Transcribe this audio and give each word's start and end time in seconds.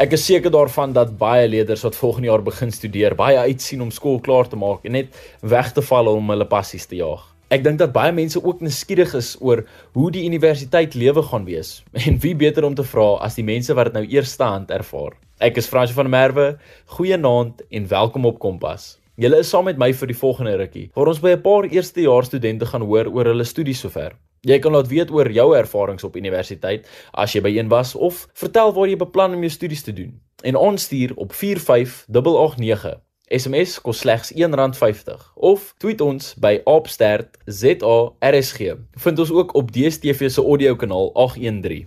Ek 0.00 0.14
is 0.16 0.22
seker 0.24 0.48
daarvan 0.48 0.94
dat 0.96 1.10
baie 1.20 1.44
leerders 1.44 1.82
wat 1.84 1.96
volgende 1.98 2.30
jaar 2.30 2.40
begin 2.40 2.70
studeer, 2.72 3.12
baie 3.12 3.36
uitsien 3.36 3.82
om 3.84 3.90
skool 3.92 4.16
klaar 4.24 4.46
te 4.48 4.56
maak 4.56 4.86
en 4.88 4.94
net 4.96 5.18
weg 5.44 5.74
te 5.76 5.82
val 5.84 6.08
om 6.08 6.30
hulle 6.32 6.46
passies 6.48 6.88
te 6.88 6.96
jaag. 6.96 7.26
Ek 7.52 7.66
dink 7.66 7.76
dat 7.82 7.92
baie 7.92 8.14
mense 8.16 8.40
ook 8.40 8.62
nuuskierig 8.64 9.12
is 9.18 9.34
oor 9.44 9.60
hoe 9.98 10.06
die 10.14 10.22
universiteit 10.24 10.96
lewe 10.96 11.20
gaan 11.26 11.44
wees 11.44 11.82
en 12.06 12.16
wie 12.24 12.32
beter 12.32 12.64
om 12.64 12.78
te 12.78 12.86
vra 12.94 13.10
as 13.28 13.36
die 13.36 13.44
mense 13.44 13.76
wat 13.76 13.90
dit 13.90 13.98
nou 13.98 14.06
eerstehand 14.08 14.72
ervaar. 14.72 15.18
Ek 15.36 15.60
is 15.60 15.68
Frans 15.68 15.92
van 15.92 16.08
Merwe. 16.08 16.54
Goeienaand 16.96 17.60
en 17.68 17.92
welkom 17.92 18.30
op 18.32 18.40
Kompas. 18.40 18.94
Julle 19.20 19.44
is 19.44 19.52
saam 19.52 19.68
met 19.68 19.76
my 19.76 19.92
vir 19.92 20.14
die 20.14 20.16
volgende 20.16 20.56
rukkie 20.64 20.88
waar 20.96 21.12
ons 21.12 21.20
by 21.20 21.36
'n 21.36 21.44
paar 21.44 21.68
eerstejaars 21.68 22.32
studente 22.32 22.64
gaan 22.72 22.88
hoor 22.88 23.12
oor 23.12 23.34
hulle 23.34 23.44
studies 23.44 23.84
sover. 23.84 24.16
Jy 24.40 24.56
kan 24.58 24.72
laat 24.72 24.88
weet 24.88 25.10
oor 25.12 25.28
jou 25.28 25.50
ervarings 25.56 26.04
op 26.04 26.16
universiteit 26.16 26.86
as 27.12 27.34
jy 27.34 27.42
by 27.44 27.50
een 27.52 27.68
was 27.68 27.92
of 27.94 28.26
vertel 28.32 28.72
waar 28.72 28.88
jy 28.88 28.96
beplan 28.96 29.34
om 29.36 29.42
jou 29.44 29.52
studies 29.52 29.82
te 29.84 29.92
doen. 29.92 30.16
En 30.42 30.56
ons 30.56 30.82
stuur 30.82 31.12
op 31.16 31.32
45889. 31.36 32.96
SMS 33.30 33.76
kos 33.84 33.98
slegs 34.02 34.32
R1.50 34.32 35.28
of 35.36 35.74
tweet 35.78 36.00
ons 36.00 36.34
by 36.40 36.62
@stertzARSG. 36.64 38.58
Vind 39.04 39.18
ons 39.18 39.30
ook 39.30 39.54
op 39.54 39.70
DStv 39.72 40.30
se 40.30 40.42
audiokanaal 40.42 41.10
813. 41.14 41.86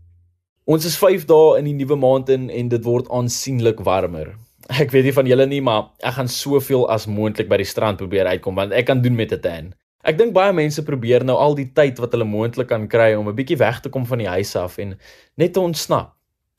Ons 0.64 0.86
is 0.86 0.98
5 0.98 1.26
dae 1.26 1.58
in 1.58 1.66
die 1.66 1.74
nuwe 1.74 1.96
maand 1.96 2.30
in 2.30 2.50
en 2.50 2.68
dit 2.68 2.84
word 2.84 3.10
aansienlik 3.10 3.80
warmer. 3.84 4.38
Ek 4.80 4.92
weet 4.92 5.04
nie 5.04 5.14
van 5.14 5.28
julle 5.28 5.46
nie, 5.46 5.62
maar 5.62 5.90
ek 6.00 6.14
gaan 6.14 6.30
soveel 6.32 6.86
as 6.90 7.06
moontlik 7.06 7.50
by 7.52 7.58
die 7.60 7.68
strand 7.68 7.98
probeer 7.98 8.30
uitkom 8.32 8.56
want 8.56 8.72
ek 8.72 8.86
kan 8.86 9.02
doen 9.02 9.16
met 9.16 9.34
'n 9.34 9.42
tan. 9.42 9.74
Ek 10.04 10.18
dink 10.20 10.34
baie 10.36 10.52
mense 10.52 10.84
probeer 10.84 11.24
nou 11.24 11.38
al 11.40 11.54
die 11.56 11.70
tyd 11.72 12.00
wat 12.04 12.12
hulle 12.12 12.26
moontlik 12.28 12.68
kan 12.68 12.90
kry 12.92 13.14
om 13.16 13.30
'n 13.30 13.36
bietjie 13.36 13.58
weg 13.58 13.80
te 13.80 13.90
kom 13.90 14.06
van 14.06 14.20
die 14.20 14.28
huis 14.28 14.56
af 14.56 14.78
en 14.78 14.98
net 15.38 15.54
te 15.54 15.60
ontsnap. 15.60 16.12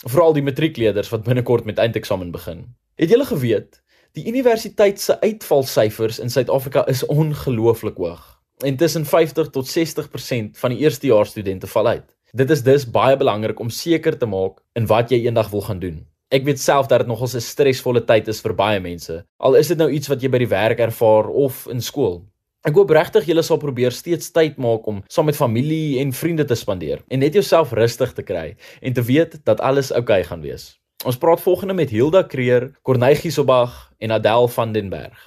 Veral 0.08 0.32
die 0.32 0.42
matriekleerders 0.42 1.10
wat 1.12 1.24
binnekort 1.24 1.64
met 1.64 1.78
eindeksamen 1.78 2.32
begin. 2.32 2.64
Het 2.96 3.10
julle 3.10 3.24
geweet 3.24 3.82
die 4.12 4.26
universiteit 4.28 5.00
se 5.00 5.20
uitvalsyfers 5.20 6.18
in 6.18 6.30
Suid-Afrika 6.30 6.86
is 6.86 7.06
ongelooflik 7.06 7.96
hoog 7.96 8.40
en 8.64 8.76
tussen 8.76 9.04
50 9.04 9.50
tot 9.50 9.68
60% 9.68 10.56
van 10.56 10.70
die 10.70 10.78
eerstejaars 10.78 11.30
studente 11.30 11.66
val 11.66 11.86
uit. 11.86 12.16
Dit 12.32 12.50
is 12.50 12.62
dus 12.62 12.90
baie 12.90 13.16
belangrik 13.16 13.60
om 13.60 13.70
seker 13.70 14.18
te 14.18 14.26
maak 14.26 14.62
in 14.72 14.86
wat 14.86 15.10
jy 15.10 15.26
eendag 15.26 15.50
wil 15.50 15.60
gaan 15.60 15.78
doen. 15.78 16.06
Ek 16.28 16.44
weet 16.44 16.60
self 16.60 16.86
dat 16.86 16.98
dit 16.98 17.08
nogals 17.08 17.34
'n 17.34 17.40
stresvolle 17.40 18.04
tyd 18.04 18.28
is 18.28 18.40
vir 18.40 18.54
baie 18.54 18.80
mense. 18.80 19.24
Al 19.38 19.54
is 19.54 19.68
dit 19.68 19.78
nou 19.78 19.90
iets 19.90 20.08
wat 20.08 20.22
jy 20.22 20.28
by 20.28 20.38
die 20.38 20.48
werk 20.48 20.78
ervaar 20.78 21.28
of 21.28 21.66
in 21.68 21.80
skool. 21.80 22.24
Ek 22.64 22.78
hoop 22.80 22.94
regtig 22.96 23.26
julle 23.28 23.42
sal 23.44 23.58
probeer 23.60 23.92
steeds 23.92 24.30
tyd 24.32 24.54
maak 24.56 24.86
om 24.88 25.02
saam 25.12 25.26
met 25.28 25.36
familie 25.36 25.98
en 26.00 26.14
vriende 26.16 26.46
te 26.48 26.56
spandeer 26.56 27.02
en 27.12 27.20
net 27.20 27.34
jouself 27.36 27.74
rustig 27.76 28.14
te 28.16 28.22
kry 28.24 28.54
en 28.80 28.94
te 28.96 29.02
weet 29.04 29.34
dat 29.44 29.60
alles 29.60 29.90
oukei 29.92 30.22
okay 30.22 30.28
gaan 30.30 30.40
wees. 30.40 30.64
Ons 31.04 31.18
praat 31.20 31.42
volgende 31.44 31.76
met 31.76 31.92
Hilda 31.92 32.22
Kreer, 32.24 32.70
Corneille 32.80 33.20
Gisobag 33.20 33.74
en 34.00 34.16
Adel 34.16 34.48
van 34.48 34.72
den 34.72 34.88
Berg. 34.88 35.18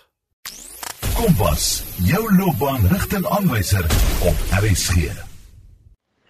Kompas, 1.13 1.83
jou 2.09 2.23
loopbaan 2.39 2.89
rigtingaanwyser 2.89 3.85
op 4.25 4.41
RSG. 4.57 5.13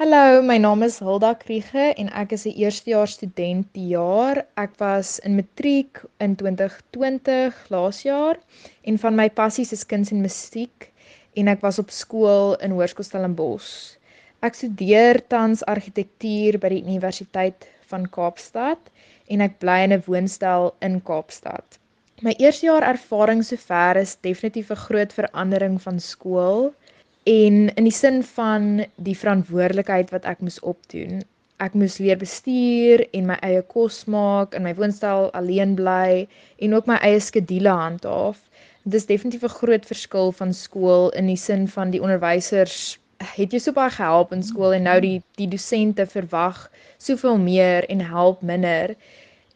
Hallo, 0.03 0.43
my 0.43 0.59
naam 0.59 0.83
is 0.83 0.99
Hilda 0.99 1.31
Kriege 1.39 1.87
en 1.95 2.11
ek 2.11 2.35
is 2.35 2.43
'n 2.45 2.59
eerstejaars 2.59 3.15
student 3.15 3.71
die 3.71 3.95
jaar. 3.95 4.43
Ek 4.59 4.75
was 4.83 5.19
in 5.23 5.39
matriek 5.39 6.03
in 6.19 6.35
2020 6.35 7.55
laas 7.71 8.03
jaar 8.03 8.35
en 8.83 8.99
van 8.99 9.15
my 9.15 9.29
passies 9.29 9.71
is 9.71 9.85
kuns 9.85 10.11
en 10.11 10.21
musiek 10.21 10.91
en 11.37 11.49
ek 11.51 11.61
was 11.61 11.77
op 11.81 11.91
skool 11.93 12.55
in 12.65 12.73
Hoërskool 12.73 13.05
Stellenbosch. 13.05 13.97
Ek 14.45 14.57
studeer 14.57 15.19
tans 15.29 15.63
argitektuur 15.69 16.57
by 16.61 16.71
die 16.73 16.83
Universiteit 16.85 17.67
van 17.91 18.07
Kaapstad 18.13 18.89
en 19.33 19.43
ek 19.45 19.59
bly 19.61 19.77
in 19.85 19.93
'n 19.93 20.03
woonstel 20.07 20.73
in 20.87 20.97
Kaapstad. 21.09 21.77
My 22.25 22.33
eerste 22.41 22.65
jaar 22.65 22.85
ervaring 22.89 23.43
sover 23.45 23.97
is 24.01 24.17
definitief 24.25 24.71
'n 24.71 24.83
groot 24.87 25.13
verandering 25.13 25.77
van 25.81 25.99
skool 25.99 26.73
en 27.25 27.69
in 27.69 27.83
die 27.83 27.97
sin 28.01 28.23
van 28.23 28.85
die 28.95 29.17
verantwoordelikheid 29.21 30.09
wat 30.09 30.25
ek 30.25 30.41
moes 30.41 30.59
opdoen. 30.59 31.21
Ek 31.59 31.73
moes 31.73 31.99
leer 31.99 32.17
bestuur 32.17 33.05
en 33.13 33.25
my 33.25 33.37
eie 33.41 33.61
kos 33.61 34.05
maak 34.05 34.55
in 34.55 34.63
my 34.63 34.73
woonstel 34.73 35.29
alleen 35.33 35.75
bly 35.75 36.27
en 36.57 36.73
ook 36.73 36.87
my 36.87 36.97
eie 37.01 37.19
skedule 37.19 37.69
handhaaf 37.69 38.41
dis 38.93 39.05
definitief 39.05 39.43
'n 39.43 39.57
groot 39.59 39.85
verskil 39.85 40.31
van 40.31 40.53
skool 40.53 41.09
in 41.09 41.27
die 41.27 41.41
sin 41.47 41.67
van 41.67 41.91
die 41.91 42.01
onderwysers 42.01 42.97
het 43.37 43.53
jy 43.53 43.59
so 43.59 43.73
baie 43.73 43.91
gehelp 43.91 44.31
in 44.35 44.43
skool 44.43 44.73
en 44.77 44.85
nou 44.87 44.99
die 45.01 45.17
die 45.39 45.49
dosente 45.49 46.05
verwag 46.05 46.59
soveel 46.97 47.37
meer 47.37 47.87
en 47.89 48.01
help 48.01 48.41
minder. 48.41 48.95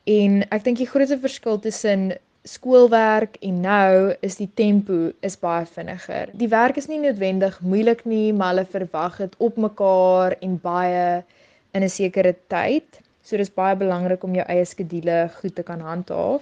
En 0.09 0.41
ek 0.49 0.63
dink 0.65 0.77
die 0.81 0.89
grootste 0.89 1.19
verskil 1.21 1.59
tussen 1.59 2.11
skoolwerk 2.43 3.37
en 3.45 3.61
nou 3.61 4.13
is 4.21 4.35
die 4.35 4.49
tempo 4.55 5.11
is 5.21 5.37
baie 5.37 5.65
vinniger. 5.65 6.31
Die 6.33 6.49
werk 6.49 6.77
is 6.77 6.89
nie 6.89 6.99
noodwendig 6.99 7.59
moeilik 7.61 8.01
nie, 8.05 8.33
maar 8.33 8.55
hulle 8.55 8.65
verwag 8.65 9.17
dit 9.17 9.35
op 9.37 9.57
mekaar 9.57 10.35
en 10.41 10.57
baie 10.57 11.23
in 11.73 11.83
'n 11.83 11.89
sekere 11.89 12.35
tyd. 12.47 13.01
So 13.23 13.37
dis 13.37 13.53
baie 13.53 13.75
belangrik 13.75 14.23
om 14.23 14.35
jou 14.35 14.45
eie 14.47 14.65
skedule 14.65 15.29
goed 15.39 15.55
te 15.55 15.63
kan 15.63 15.79
handhaaf 15.79 16.41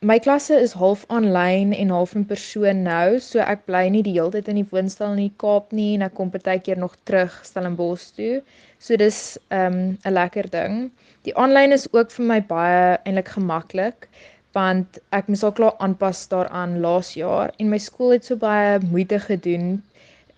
my 0.00 0.18
klasse 0.22 0.54
is 0.54 0.72
half 0.78 1.04
aanlyn 1.10 1.72
en 1.74 1.90
half 1.90 2.14
in 2.14 2.24
persoon 2.24 2.84
nou, 2.86 3.18
so 3.18 3.42
ek 3.42 3.64
bly 3.66 3.88
nie 3.90 4.02
die 4.06 4.14
hele 4.14 4.30
tyd 4.30 4.48
in 4.52 4.60
die 4.60 4.68
woonstel 4.70 5.16
in 5.16 5.24
die 5.24 5.34
Kaap 5.42 5.72
nie 5.74 5.96
en 5.96 6.04
ek 6.06 6.14
kom 6.14 6.30
partykeer 6.30 6.78
nog 6.78 6.94
terug 7.08 7.34
Stellenbosch 7.46 8.12
toe. 8.14 8.38
So 8.78 8.96
dis 8.96 9.38
'n 9.50 9.58
um, 9.58 9.98
lekker 10.04 10.50
ding. 10.50 10.90
Die 11.26 11.34
aanlyn 11.34 11.72
is 11.72 11.88
ook 11.92 12.14
vir 12.14 12.26
my 12.26 12.40
baie 12.40 12.98
eintlik 13.04 13.34
gemaklik 13.34 14.08
want 14.54 14.98
ek 15.12 15.26
moes 15.28 15.42
al 15.44 15.52
klaar 15.52 15.74
aanpas 15.78 16.28
daaraan 16.28 16.80
laas 16.80 17.12
jaar 17.14 17.50
en 17.58 17.68
my 17.68 17.78
skool 17.78 18.14
het 18.14 18.24
so 18.24 18.36
baie 18.36 18.78
moeite 18.80 19.18
gedoen 19.18 19.82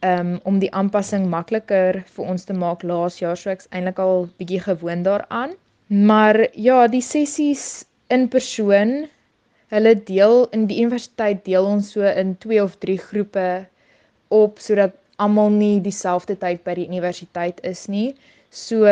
um, 0.02 0.40
om 0.44 0.58
die 0.58 0.72
aanpassing 0.72 1.28
makliker 1.28 2.02
vir 2.16 2.24
ons 2.24 2.44
te 2.44 2.56
maak 2.56 2.82
laas 2.82 3.20
jaar, 3.20 3.36
so 3.36 3.50
ek's 3.50 3.68
eintlik 3.70 3.98
al 3.98 4.28
bietjie 4.38 4.60
gewoond 4.60 5.04
daaraan. 5.04 5.54
Maar 5.88 6.48
ja, 6.54 6.86
die 6.88 7.02
sessies 7.02 7.84
in 8.08 8.28
persoon 8.28 9.08
hulle 9.70 9.94
deel 10.06 10.46
in 10.56 10.66
die 10.70 10.80
universiteit 10.82 11.44
deel 11.46 11.66
ons 11.66 11.92
so 11.94 12.02
in 12.02 12.34
2 12.42 12.62
of 12.62 12.76
3 12.82 12.98
groepe 13.10 13.46
op 14.34 14.58
sodat 14.62 14.96
almal 15.22 15.50
nie 15.54 15.80
dieselfde 15.84 16.36
tyd 16.40 16.62
by 16.64 16.74
die 16.78 16.88
universiteit 16.88 17.60
is 17.68 17.86
nie. 17.92 18.14
So 18.50 18.88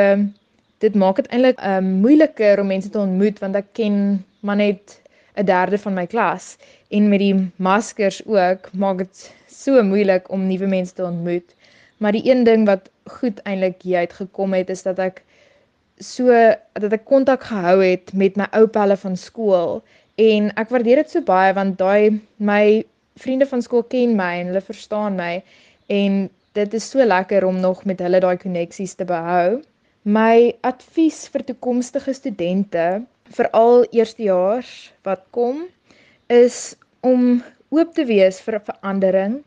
dit 0.84 0.94
maak 0.94 1.18
dit 1.18 1.30
eintlik 1.34 1.58
um 1.66 1.90
moeiliker 2.04 2.60
om 2.62 2.70
mense 2.70 2.90
te 2.94 3.00
ontmoet 3.02 3.40
want 3.42 3.58
ek 3.58 3.72
ken 3.78 3.98
maar 4.46 4.60
net 4.60 5.00
'n 5.38 5.46
derde 5.46 5.78
van 5.78 5.94
my 5.94 6.06
klas 6.06 6.56
en 6.90 7.08
met 7.08 7.20
die 7.20 7.34
maskers 7.56 8.22
ook 8.26 8.70
maak 8.72 8.98
dit 8.98 9.30
so 9.48 9.82
moeilik 9.82 10.30
om 10.30 10.46
nuwe 10.46 10.66
mense 10.66 10.94
te 10.94 11.04
ontmoet. 11.04 11.54
Maar 11.98 12.12
die 12.12 12.30
een 12.30 12.44
ding 12.44 12.66
wat 12.66 12.90
goed 13.18 13.40
eintlik 13.42 13.82
hier 13.82 13.98
uitgekom 13.98 14.54
het 14.54 14.70
is 14.70 14.82
dat 14.82 14.98
ek 14.98 15.22
so 15.98 16.30
dat 16.78 16.92
ek 16.92 17.04
kontak 17.04 17.42
gehou 17.50 17.82
het 17.82 18.12
met 18.12 18.36
my 18.36 18.46
ou 18.54 18.66
pelle 18.66 18.96
van 18.96 19.16
skool 19.16 19.82
En 20.18 20.48
ek 20.58 20.72
waardeer 20.74 21.02
dit 21.02 21.12
so 21.14 21.22
baie 21.22 21.54
want 21.54 21.78
daai 21.78 22.18
my 22.42 22.84
vriende 23.22 23.46
van 23.46 23.62
skool 23.62 23.84
ken 23.92 24.16
my 24.18 24.32
en 24.40 24.50
hulle 24.50 24.64
verstaan 24.66 25.18
my 25.18 25.32
en 25.94 26.24
dit 26.58 26.74
is 26.74 26.88
so 26.90 27.04
lekker 27.04 27.46
om 27.46 27.60
nog 27.62 27.84
met 27.86 28.00
hulle 28.02 28.20
daai 28.24 28.36
koneksies 28.42 28.96
te 28.98 29.06
behou. 29.06 29.60
My 30.02 30.54
advies 30.66 31.26
vir 31.30 31.44
toekomstige 31.46 32.14
studente, 32.16 32.86
veral 33.36 33.84
eerstejaars 33.92 34.72
wat 35.06 35.22
kom, 35.36 35.66
is 36.26 36.74
om 37.06 37.42
oop 37.70 37.94
te 37.94 38.06
wees 38.08 38.40
vir 38.42 38.58
verandering 38.64 39.38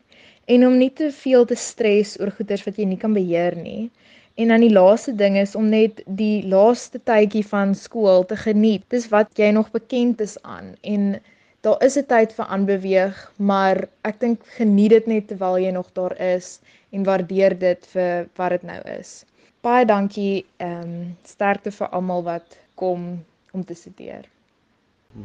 en 0.51 0.67
om 0.67 0.77
nie 0.77 0.91
te 0.93 1.11
veel 1.15 1.45
te 1.49 1.57
stres 1.57 2.15
oor 2.19 2.31
goeders 2.37 2.63
wat 2.67 2.79
jy 2.79 2.87
nie 2.87 2.99
kan 3.01 3.15
beheer 3.17 3.57
nie. 3.57 3.89
En 4.35 4.47
dan 4.47 4.59
die 4.63 4.71
laaste 4.71 5.15
ding 5.15 5.37
is 5.37 5.55
om 5.55 5.69
net 5.69 6.03
die 6.05 6.47
laaste 6.47 6.99
tydjie 7.03 7.43
van 7.47 7.75
skool 7.75 8.25
te 8.25 8.35
geniet. 8.35 8.83
Dis 8.87 9.09
wat 9.11 9.29
jy 9.35 9.51
nog 9.51 9.71
bekend 9.71 10.21
is 10.21 10.37
aan 10.41 10.75
en 10.81 11.19
daar 11.61 11.83
is 11.83 11.97
'n 11.97 12.05
tyd 12.05 12.33
vir 12.33 12.45
aanbeweeg, 12.45 13.31
maar 13.35 13.87
ek 14.01 14.19
dink 14.19 14.39
geniet 14.57 14.89
dit 14.89 15.07
net 15.07 15.27
terwyl 15.27 15.57
jy 15.57 15.71
nog 15.71 15.89
daar 15.93 16.15
is 16.19 16.59
en 16.89 17.03
waardeer 17.03 17.59
dit 17.59 17.87
vir 17.93 18.27
wat 18.35 18.49
dit 18.49 18.63
nou 18.63 18.81
is. 18.99 19.25
Baie 19.61 19.85
dankie. 19.85 20.45
Ehm 20.57 20.81
um, 20.81 21.17
sterkte 21.23 21.71
vir 21.71 21.87
almal 21.87 22.23
wat 22.23 22.57
kom 22.75 23.23
om 23.51 23.65
te 23.65 23.73
studeer. 23.73 24.25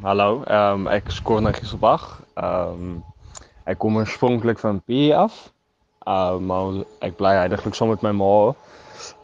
Hallo, 0.03 0.43
ehm 0.45 0.81
um, 0.81 0.89
ek 0.89 1.09
is 1.09 1.23
Corne 1.23 1.53
Giselbach. 1.53 2.23
Ehm 2.35 2.71
um, 2.71 3.05
ek 3.65 3.79
kom 3.79 3.97
oorspronklik 3.97 4.59
van 4.59 4.83
P 4.85 5.13
af. 5.15 5.53
Ehm 6.07 6.39
uh, 6.39 6.47
maar 6.49 6.85
ek 7.03 7.17
bly 7.19 7.35
eintlik 7.35 7.75
saam 7.75 7.91
met 7.91 8.03
my 8.07 8.13
ma 8.15 8.55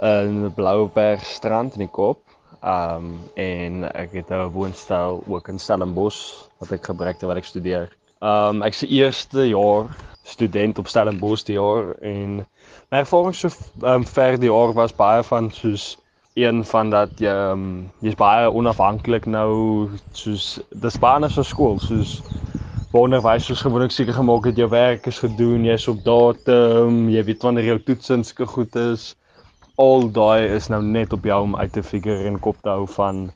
in 0.02 0.52
Blouberg 0.54 1.24
strand 1.24 1.76
in 1.78 1.86
die 1.86 1.92
Kaap. 1.94 2.18
Um 2.62 3.20
en 3.34 3.84
ek 3.94 4.12
het 4.18 4.30
'n 4.30 4.50
woonstel 4.54 5.22
ook 5.26 5.48
in 5.48 5.58
Stellenbosch 5.58 6.48
wat 6.58 6.72
ek 6.72 6.90
gebruik 6.90 7.18
terwyl 7.18 7.38
ek 7.38 7.44
studeer. 7.44 7.88
Um 8.20 8.62
ek 8.62 8.74
se 8.74 8.86
eerste 8.86 9.48
jaar 9.48 9.94
student 10.22 10.78
op 10.78 10.88
Stellenbosch 10.88 11.44
die 11.44 11.58
jaar 11.58 11.94
en 12.00 12.46
my 12.90 12.98
ervaring 12.98 13.34
so 13.34 13.48
um 13.82 14.04
ver 14.06 14.38
die 14.38 14.50
jaar 14.50 14.72
was 14.74 14.92
baie 14.92 15.22
van 15.22 15.50
soos 15.50 15.98
een 16.34 16.64
van 16.64 16.90
dat 16.90 17.10
jy 17.20 17.32
um, 17.52 17.90
jy's 18.00 18.16
baie 18.16 18.50
onafhanklik 18.50 19.26
nou 19.26 19.90
soos 20.12 20.60
dis 20.70 20.98
baie 20.98 21.28
so 21.28 21.42
skool 21.42 21.78
soos 21.78 22.22
onderwysers 23.00 23.60
gewoonlik 23.64 23.90
seker 23.90 24.14
gemaak 24.14 24.44
het 24.44 24.58
jou 24.60 24.68
werk 24.68 25.06
is 25.06 25.18
gedoen, 25.22 25.64
jy's 25.64 25.88
op 25.88 26.02
datum, 26.04 27.06
jy 27.08 27.22
weet 27.24 27.44
wanneer 27.46 27.70
jou 27.70 27.78
toetsinske 27.86 28.46
goed 28.46 28.76
is. 28.76 29.14
Al 29.80 30.10
daai 30.12 30.50
is 30.52 30.68
nou 30.68 30.82
net 30.84 31.12
op 31.16 31.24
jou 31.24 31.38
om 31.46 31.56
uit 31.56 31.72
te 31.72 31.82
figure 31.82 32.26
en 32.28 32.36
kop 32.38 32.58
te 32.60 32.68
hou 32.68 32.84
van 32.96 33.30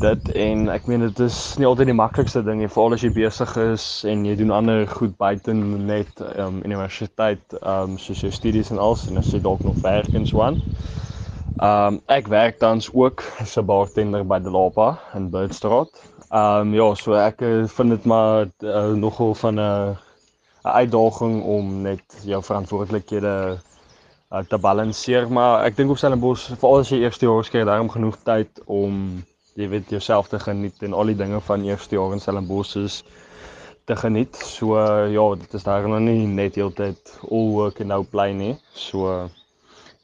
dit 0.00 0.30
en 0.38 0.68
ek 0.72 0.86
meen 0.88 1.02
dit 1.04 1.18
is 1.26 1.38
nie 1.60 1.66
altyd 1.68 1.90
die 1.90 1.96
maklikste 1.98 2.40
ding 2.46 2.62
nie 2.62 2.70
veral 2.70 2.94
as 2.96 3.02
jy 3.04 3.10
besig 3.12 3.50
is 3.60 3.84
en 4.08 4.22
jy 4.24 4.36
doen 4.38 4.54
ander 4.54 4.86
goed 4.88 5.16
buite 5.20 5.52
net 5.52 6.22
um, 6.38 6.62
universiteit 6.64 7.58
um, 7.60 7.98
soos 8.00 8.22
jou 8.24 8.30
studies 8.32 8.70
en 8.72 8.80
alles 8.80 9.08
en 9.10 9.20
as 9.20 9.32
jy 9.34 9.42
dalk 9.44 9.66
nog 9.66 9.82
werk 9.84 10.14
en 10.14 10.26
so 10.26 10.46
aan. 10.46 10.62
Um 11.60 11.98
ek 12.08 12.30
werk 12.32 12.62
tans 12.62 12.88
ook 12.94 13.20
as 13.42 13.58
'n 13.58 13.66
bartender 13.66 14.24
by 14.24 14.38
die 14.38 14.54
Lapa 14.54 14.98
in 15.14 15.28
Birdstraat. 16.30 16.62
Um 16.62 16.74
ja, 16.74 16.94
so 16.94 17.14
ek 17.18 17.42
eh, 17.42 17.66
vind 17.66 17.90
dit 17.90 18.04
maar 18.04 18.46
uh, 18.62 18.92
nogal 18.94 19.34
van 19.34 19.54
'n 19.54 19.96
'n 20.64 20.68
uitdaging 20.68 21.42
om 21.42 21.82
net 21.82 22.04
jou 22.24 22.42
verantwoordelikhede 22.42 23.58
uh, 24.32 24.38
te 24.48 24.58
balanseer, 24.58 25.26
maar 25.32 25.64
ek 25.64 25.76
dink 25.76 25.90
op 25.90 25.98
Stellenbosch 25.98 26.52
veral 26.60 26.78
as 26.78 26.90
jy 26.90 27.00
eerste 27.00 27.26
jaar 27.26 27.44
skryf, 27.44 27.64
daarom 27.64 27.90
genoeg 27.90 28.16
tyd 28.22 28.60
om 28.66 29.24
jy 29.56 29.68
weet 29.68 29.90
jouself 29.90 30.28
te 30.28 30.38
geniet 30.38 30.82
en 30.82 30.92
al 30.92 31.06
die 31.06 31.16
dinge 31.16 31.40
van 31.40 31.64
eerste 31.64 31.96
jaar 31.96 32.12
in 32.12 32.20
Stellenbosch 32.20 32.76
is 32.76 33.02
te 33.84 33.96
geniet. 33.96 34.36
So 34.36 34.78
ja, 35.08 35.34
dit 35.34 35.54
is 35.54 35.62
daar 35.62 35.88
nog 35.88 36.00
nie 36.00 36.26
net 36.26 36.54
heeltyd 36.54 37.18
all 37.30 37.50
work 37.56 37.80
and 37.80 37.88
no 37.88 38.02
play 38.02 38.32
nie. 38.32 38.54
So 38.72 39.30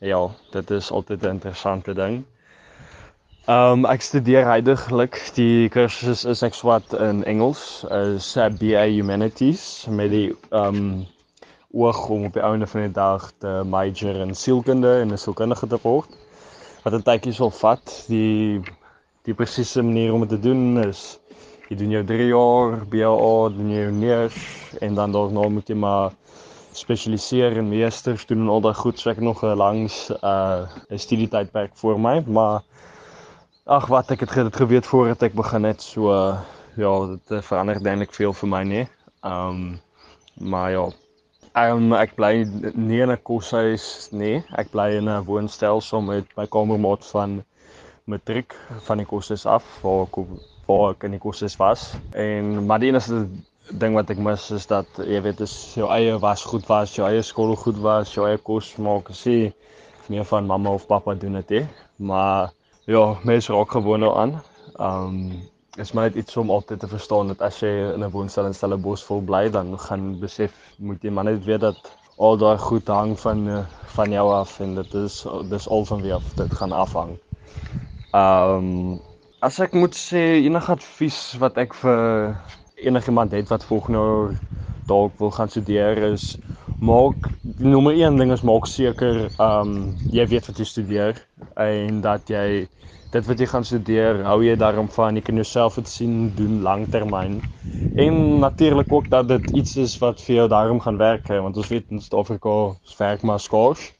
ja, 0.01 0.31
dit 0.53 0.71
is 0.71 0.91
altyd 0.91 1.23
'n 1.23 1.37
interessante 1.39 1.95
ding. 1.95 2.25
Ehm 3.47 3.73
um, 3.73 3.85
ek 3.87 4.03
studeer 4.03 4.43
heidaglik 4.43 5.21
die 5.37 5.69
kursus 5.71 6.25
is 6.27 6.41
ek 6.43 6.57
swat 6.59 6.95
in 6.99 7.21
Engels, 7.31 7.85
is 7.95 8.33
BA 8.59 8.81
Humanities 8.91 9.87
met 9.87 10.11
die 10.11 10.33
ehm 10.49 10.81
um, 10.81 10.89
oog 11.71 12.01
om 12.11 12.25
op 12.27 12.35
die 12.35 12.43
einde 12.43 12.67
van 12.67 12.89
die 12.89 12.97
dag 12.97 13.29
te 13.39 13.53
major 13.63 14.19
in 14.25 14.35
sielkunde 14.35 14.97
en 15.05 15.15
'n 15.15 15.23
sielkundige 15.27 15.71
te 15.71 15.79
word. 15.85 16.11
Wat 16.83 16.99
'n 16.99 17.07
tydjie 17.07 17.37
sal 17.39 17.55
vat. 17.61 17.95
Die 18.11 18.59
die 19.31 19.35
presiese 19.35 19.83
manier 19.83 20.19
om 20.19 20.27
dit 20.27 20.35
te 20.35 20.43
doen 20.49 20.83
is 20.83 21.21
jy 21.71 21.79
doen 21.79 21.95
jou 21.95 22.05
3 22.05 22.29
jaar 22.35 22.83
BA, 22.91 23.49
doen 23.55 23.71
jou 23.71 23.91
neers 23.93 24.43
en 24.83 24.95
dan 24.99 25.13
daarna 25.13 25.49
moet 25.49 25.69
jy 25.69 25.79
maar 25.79 26.11
spesialiseer 26.73 27.63
in 27.63 27.71
meesters 27.71 28.27
doen 28.27 28.43
en 28.43 28.49
al 28.49 28.61
daai 28.61 28.75
goed, 28.75 28.99
so 28.99 29.11
ek 29.11 29.21
nog 29.23 29.45
'n 29.45 29.55
langs 29.55 30.11
uh 30.11 30.67
'n 30.91 30.99
studietydperk 30.99 31.79
voor 31.79 32.01
my, 32.01 32.25
maar 32.27 32.63
ag 33.67 33.87
wat 33.91 34.11
ek 34.15 34.21
het 34.21 34.35
dit 34.35 34.57
geweet 34.57 34.87
voordat 34.87 35.23
ek 35.27 35.35
begin 35.35 35.65
het, 35.67 35.83
so 35.83 36.13
uh, 36.15 36.39
ja, 36.79 36.93
dit 37.15 37.35
uh, 37.35 37.43
verander 37.43 37.83
eintlik 37.83 38.15
veel 38.15 38.33
vir 38.33 38.49
my 38.49 38.63
nie. 38.65 38.87
Um 39.27 39.81
maar 40.37 40.71
ja, 40.71 40.87
Um, 41.57 41.95
ek 41.97 42.11
bly 42.19 42.45
nie 42.77 42.99
in 43.01 43.09
'n 43.09 43.23
koshuis 43.25 44.11
nie. 44.13 44.43
Ek 44.61 44.69
bly 44.75 44.99
in 44.99 45.09
'n 45.09 45.25
woonstel 45.25 45.81
saam 45.81 46.11
met 46.13 46.27
my 46.37 46.45
kamermaat 46.47 47.07
van 47.13 47.39
matriek 48.05 48.53
van 48.85 48.99
die 49.01 49.07
kursus 49.09 49.47
af 49.47 49.65
waar 49.83 50.03
ek 50.05 50.19
waar 50.69 50.91
ek 50.91 51.07
in 51.09 51.17
die 51.17 51.23
kursus 51.23 51.57
was. 51.57 51.95
En 52.13 52.67
maar 52.67 52.79
die 52.85 52.91
enigste 52.93 53.25
ding 53.73 53.97
wat 53.97 54.11
ek 54.13 54.21
mis 54.21 54.51
is 54.51 54.67
dat 54.67 54.87
jy 55.01 55.23
weet 55.23 55.41
is 55.41 55.55
jou 55.81 55.89
eie 55.89 56.19
was 56.19 56.45
goed 56.45 56.69
was, 56.69 56.95
jou 56.95 57.09
eie 57.09 57.23
skool 57.23 57.57
goed 57.57 57.81
was, 57.81 58.13
jou 58.13 58.29
eie 58.29 58.37
kos 58.37 58.77
maak, 58.77 59.09
sê 59.09 59.55
meer 60.13 60.29
van 60.29 60.47
mamma 60.47 60.77
of 60.77 60.87
pappa 60.87 61.15
doen 61.15 61.41
dit 61.41 61.49
hè. 61.49 61.67
Maar 61.97 62.53
ja, 62.87 63.17
mense 63.23 63.53
raak 63.53 63.71
gewoon 63.71 64.05
aan. 64.15 64.43
Um 64.81 65.31
is 65.77 65.93
maar 65.93 66.05
net 66.05 66.15
iets 66.15 66.37
om 66.37 66.51
altyd 66.51 66.81
te 66.81 66.89
verstaan 66.89 67.27
dat 67.27 67.43
as 67.45 67.59
jy 67.61 67.93
in 67.95 68.05
'n 68.05 68.11
woonstel 68.11 68.47
in 68.47 68.55
Stellenbosch 68.55 69.05
vol 69.05 69.21
bly, 69.21 69.51
dan 69.51 69.79
gaan 69.79 70.19
besef 70.19 70.53
moet 70.79 71.03
jy 71.03 71.11
maar 71.11 71.25
net 71.25 71.45
weet 71.45 71.61
dat 71.61 71.77
al 72.17 72.37
daai 72.37 72.59
goed 72.59 72.89
hang 72.89 73.21
van 73.21 73.67
van 73.97 74.11
jou 74.11 74.33
af 74.33 74.61
en 74.61 74.75
dit 74.75 74.95
is 74.95 75.27
dis 75.51 75.69
al 75.69 75.85
van 75.85 76.03
wie 76.03 76.15
af 76.15 76.33
dit 76.35 76.55
gaan 76.55 76.73
afhang. 76.73 77.19
Ehm 78.13 78.57
um, 78.57 79.01
as 79.41 79.59
ek 79.61 79.73
moet 79.73 79.95
sê 79.95 80.41
enige 80.41 80.73
advies 80.73 81.37
wat 81.39 81.57
ek 81.57 81.75
vir 81.75 82.37
enigiemand 82.75 83.33
het 83.33 83.49
wat 83.49 83.65
volgende 83.65 84.37
dalk 84.87 85.13
wil 85.19 85.31
gaan 85.31 85.49
studeer 85.49 85.97
is 85.97 86.39
maak 86.81 87.29
nommer 87.59 87.95
1 87.95 88.19
ding 88.19 88.33
is 88.33 88.43
maak 88.43 88.67
seker 88.67 89.27
ehm 89.27 89.61
um, 89.61 89.95
jy 90.13 90.27
weet 90.29 90.47
wat 90.47 90.59
jy 90.59 90.67
studeer 90.69 91.21
en 91.57 92.01
dat 92.05 92.29
jy 92.29 92.69
dit 93.13 93.27
wat 93.27 93.41
jy 93.41 93.47
gaan 93.49 93.65
studeer 93.65 94.23
hou 94.27 94.43
jy 94.45 94.57
daarom 94.61 94.89
van. 94.93 95.17
Jy 95.17 95.23
kan 95.25 95.41
jouself 95.41 95.79
dit 95.81 95.89
sien 95.89 96.33
doen 96.37 96.61
lanktermyn 96.63 97.41
en 97.97 98.39
natuurlik 98.41 98.93
ook 98.93 99.09
dat 99.11 99.29
dit 99.29 99.51
iets 99.63 99.77
is 99.77 99.99
wat 100.03 100.21
vir 100.21 100.35
jou 100.43 100.49
daarom 100.53 100.81
gaan 100.81 100.99
werk 101.01 101.29
want 101.29 101.57
ons 101.57 101.69
weet 101.73 101.91
in 101.91 102.01
Suid-Afrika 102.01 102.77
werk 102.99 103.23
maar 103.23 103.41
skaars. 103.41 103.93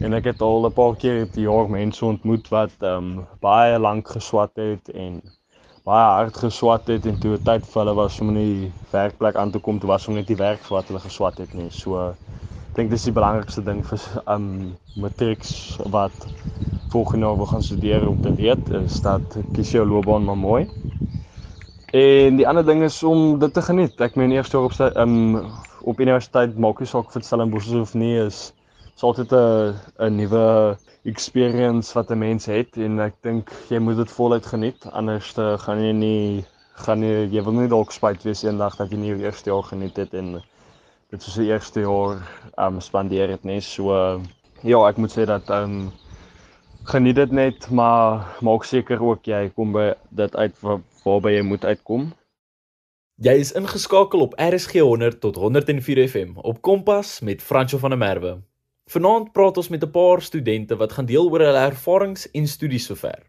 En 0.00 0.14
ek 0.14 0.24
het 0.32 0.40
al 0.42 0.66
'n 0.66 0.72
paar 0.72 0.96
keer 0.96 1.26
die 1.32 1.46
jaar 1.46 1.70
mense 1.70 2.04
ontmoet 2.04 2.48
wat 2.48 2.74
ehm 2.80 2.96
um, 2.96 3.26
baie 3.40 3.78
lank 3.78 4.08
geswat 4.08 4.56
het 4.56 4.88
en 4.90 5.22
baie 5.90 6.10
hard 6.20 6.36
geswat 6.38 6.90
het 6.92 7.06
en 7.10 7.16
toe 7.22 7.38
tyd 7.46 7.64
vir 7.66 7.80
hulle 7.82 7.94
was 7.98 8.18
om 8.22 8.30
in 8.32 8.38
die 8.38 8.72
werkplek 8.94 9.38
aan 9.40 9.50
te 9.54 9.60
kom, 9.62 9.80
toe 9.82 9.90
was 9.90 10.06
hom 10.06 10.18
net 10.18 10.28
die 10.30 10.38
werk 10.38 10.62
wat 10.70 10.90
hulle 10.90 11.02
geswat 11.02 11.40
het 11.42 11.54
nie. 11.58 11.70
So 11.74 12.10
ek 12.12 12.76
dink 12.78 12.92
dis 12.92 13.08
die 13.08 13.14
belangrikste 13.16 13.64
ding 13.66 13.82
vir 13.86 14.04
ehm 14.22 14.36
um, 14.36 14.68
matrieks 15.02 15.52
wat 15.94 16.28
volgende 16.92 17.26
jaar 17.26 17.38
wil 17.38 17.48
gaan 17.50 17.62
studeer 17.62 18.06
om 18.08 18.18
te 18.22 18.32
weet 18.34 18.70
is 18.82 19.00
dat 19.02 19.38
kies 19.56 19.72
jou 19.74 19.84
loopbaan 19.86 20.26
maar 20.26 20.38
mooi. 20.38 20.62
En 21.94 22.38
die 22.38 22.46
ander 22.46 22.66
ding 22.66 22.82
is 22.86 23.02
om 23.02 23.38
dit 23.42 23.54
te 23.54 23.62
geniet. 23.62 23.98
Ek 24.00 24.18
meen 24.18 24.34
eerste 24.34 24.58
jaar 24.58 24.70
op 24.70 24.78
ehm 24.86 25.18
um, 25.40 25.50
op 25.80 26.00
universiteit 26.00 26.58
maak 26.60 26.82
jy 26.82 26.86
saak 26.90 27.10
vir 27.14 27.24
Stellenbosch 27.24 27.70
of 27.80 27.94
nie 27.96 28.16
is 28.20 28.50
is 29.00 29.06
altyd 29.08 29.32
'n 29.32 29.74
'n 30.06 30.16
nuwe 30.16 30.76
experience 31.04 31.92
wat 31.96 32.10
'n 32.10 32.18
mens 32.18 32.44
het 32.44 32.76
en 32.76 33.00
ek 33.00 33.14
dink 33.22 33.48
jy 33.70 33.78
moet 33.78 33.96
dit 33.96 34.10
voluit 34.12 34.46
geniet 34.46 34.84
anders 34.92 35.32
te 35.32 35.56
gaan 35.58 35.80
jy 35.80 35.92
nie 35.92 36.44
gaan 36.84 37.00
jy 37.02 37.24
jy 37.32 37.42
wil 37.44 37.56
nie 37.56 37.68
dalk 37.68 37.92
spyt 37.92 38.22
wees 38.28 38.42
eendag 38.44 38.76
dat 38.76 38.90
jy 38.92 38.98
nie 38.98 39.14
die 39.14 39.24
eerste 39.24 39.50
jaar 39.50 39.62
geniet 39.62 39.96
het 39.96 40.12
en 40.14 40.42
dit 41.10 41.22
soos 41.22 41.38
die 41.40 41.48
eerste 41.48 41.80
jaar 41.80 42.20
um 42.66 42.80
spandeer 42.80 43.32
het 43.32 43.44
nie 43.44 43.60
so 43.60 43.88
uh, 43.88 44.20
ja 44.62 44.88
ek 44.88 44.98
moet 44.98 45.16
sê 45.16 45.24
dat 45.24 45.48
um 45.48 45.92
geniet 46.92 47.16
dit 47.16 47.32
net 47.32 47.70
maar 47.70 48.36
maak 48.42 48.64
seker 48.64 49.00
ook 49.00 49.24
jy 49.24 49.48
kom 49.56 49.72
by 49.72 49.94
dit 50.10 50.36
uit 50.36 50.54
waarby 51.04 51.38
jy 51.38 51.42
moet 51.42 51.64
uitkom 51.64 52.12
Jy 53.20 53.34
is 53.36 53.52
ingeskakel 53.52 54.20
op 54.20 54.36
RSG 54.36 54.80
100 54.80 55.20
tot 55.20 55.36
104 55.36 56.08
FM 56.08 56.36
op 56.36 56.62
Kompas 56.62 57.20
met 57.20 57.42
Franco 57.42 57.78
van 57.78 57.90
der 57.90 57.98
Merwe. 57.98 58.49
Vanaand 58.90 59.28
praat 59.30 59.56
ons 59.56 59.68
met 59.68 59.82
'n 59.84 59.90
paar 59.90 60.22
studente 60.22 60.76
wat 60.76 60.92
gaan 60.92 61.06
deel 61.06 61.30
oor 61.30 61.40
hulle 61.40 61.58
ervarings 61.70 62.30
en 62.30 62.46
studies 62.46 62.84
sover. 62.84 63.22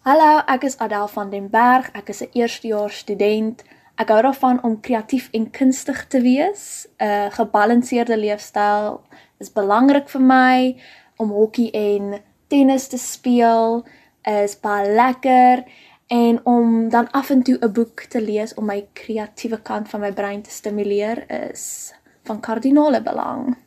Hallo, 0.00 0.42
ek 0.46 0.62
is 0.64 0.78
Adel 0.78 1.08
van 1.08 1.30
den 1.30 1.50
Berg. 1.50 1.88
Ek 1.92 2.08
is 2.08 2.20
'n 2.22 2.28
eerstejaars 2.32 2.96
student. 2.96 3.64
Ek 3.94 4.08
hou 4.08 4.22
daarvan 4.22 4.62
om 4.62 4.80
kreatief 4.80 5.28
en 5.32 5.50
kunstig 5.50 6.06
te 6.06 6.20
wees. 6.20 6.88
'n 6.98 7.30
Gebalanseerde 7.30 8.18
leefstyl 8.18 9.00
is 9.38 9.52
belangrik 9.52 10.08
vir 10.08 10.20
my 10.20 10.76
om 11.16 11.30
hokkie 11.30 11.70
en 11.70 12.22
tennis 12.46 12.86
te 12.88 12.98
speel 12.98 13.86
is 14.22 14.60
baie 14.60 14.94
lekker 14.94 15.64
en 16.06 16.46
om 16.46 16.88
dan 16.88 17.10
af 17.10 17.30
en 17.30 17.42
toe 17.42 17.58
'n 17.60 17.72
boek 17.72 18.00
te 18.00 18.20
lees 18.20 18.54
om 18.54 18.66
my 18.66 18.88
kreatiewe 18.92 19.62
kant 19.62 19.88
van 19.88 20.00
my 20.00 20.12
brein 20.12 20.42
te 20.42 20.50
stimuleer 20.50 21.30
is 21.50 21.94
van 22.24 22.40
kardinale 22.40 23.02
belang. 23.02 23.65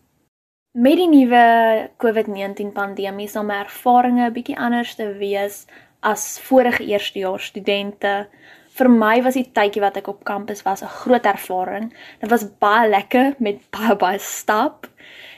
Met 0.71 0.99
die 0.99 1.07
nuwe 1.09 1.89
COVID-19 1.97 2.67
pandemie 2.75 3.25
sal 3.27 3.43
my 3.43 3.55
ervarings 3.63 4.21
'n 4.21 4.33
bietjie 4.33 4.57
anders 4.65 4.91
te 4.95 5.07
wees 5.17 5.65
as 5.99 6.39
vorige 6.39 6.85
eerstejaars 6.85 7.45
studente. 7.45 8.27
Vir 8.77 8.89
my 8.89 9.23
was 9.23 9.33
die 9.33 9.49
tydjie 9.51 9.81
wat 9.81 9.97
ek 9.97 10.07
op 10.07 10.23
kampus 10.23 10.61
was 10.67 10.83
'n 10.83 10.93
groot 10.99 11.25
ervaring. 11.25 11.89
Dit 12.19 12.29
was 12.29 12.45
baie 12.59 12.89
lekker 12.89 13.33
met 13.39 13.65
baie 13.77 13.95
baie 13.95 14.19
stap. 14.19 14.87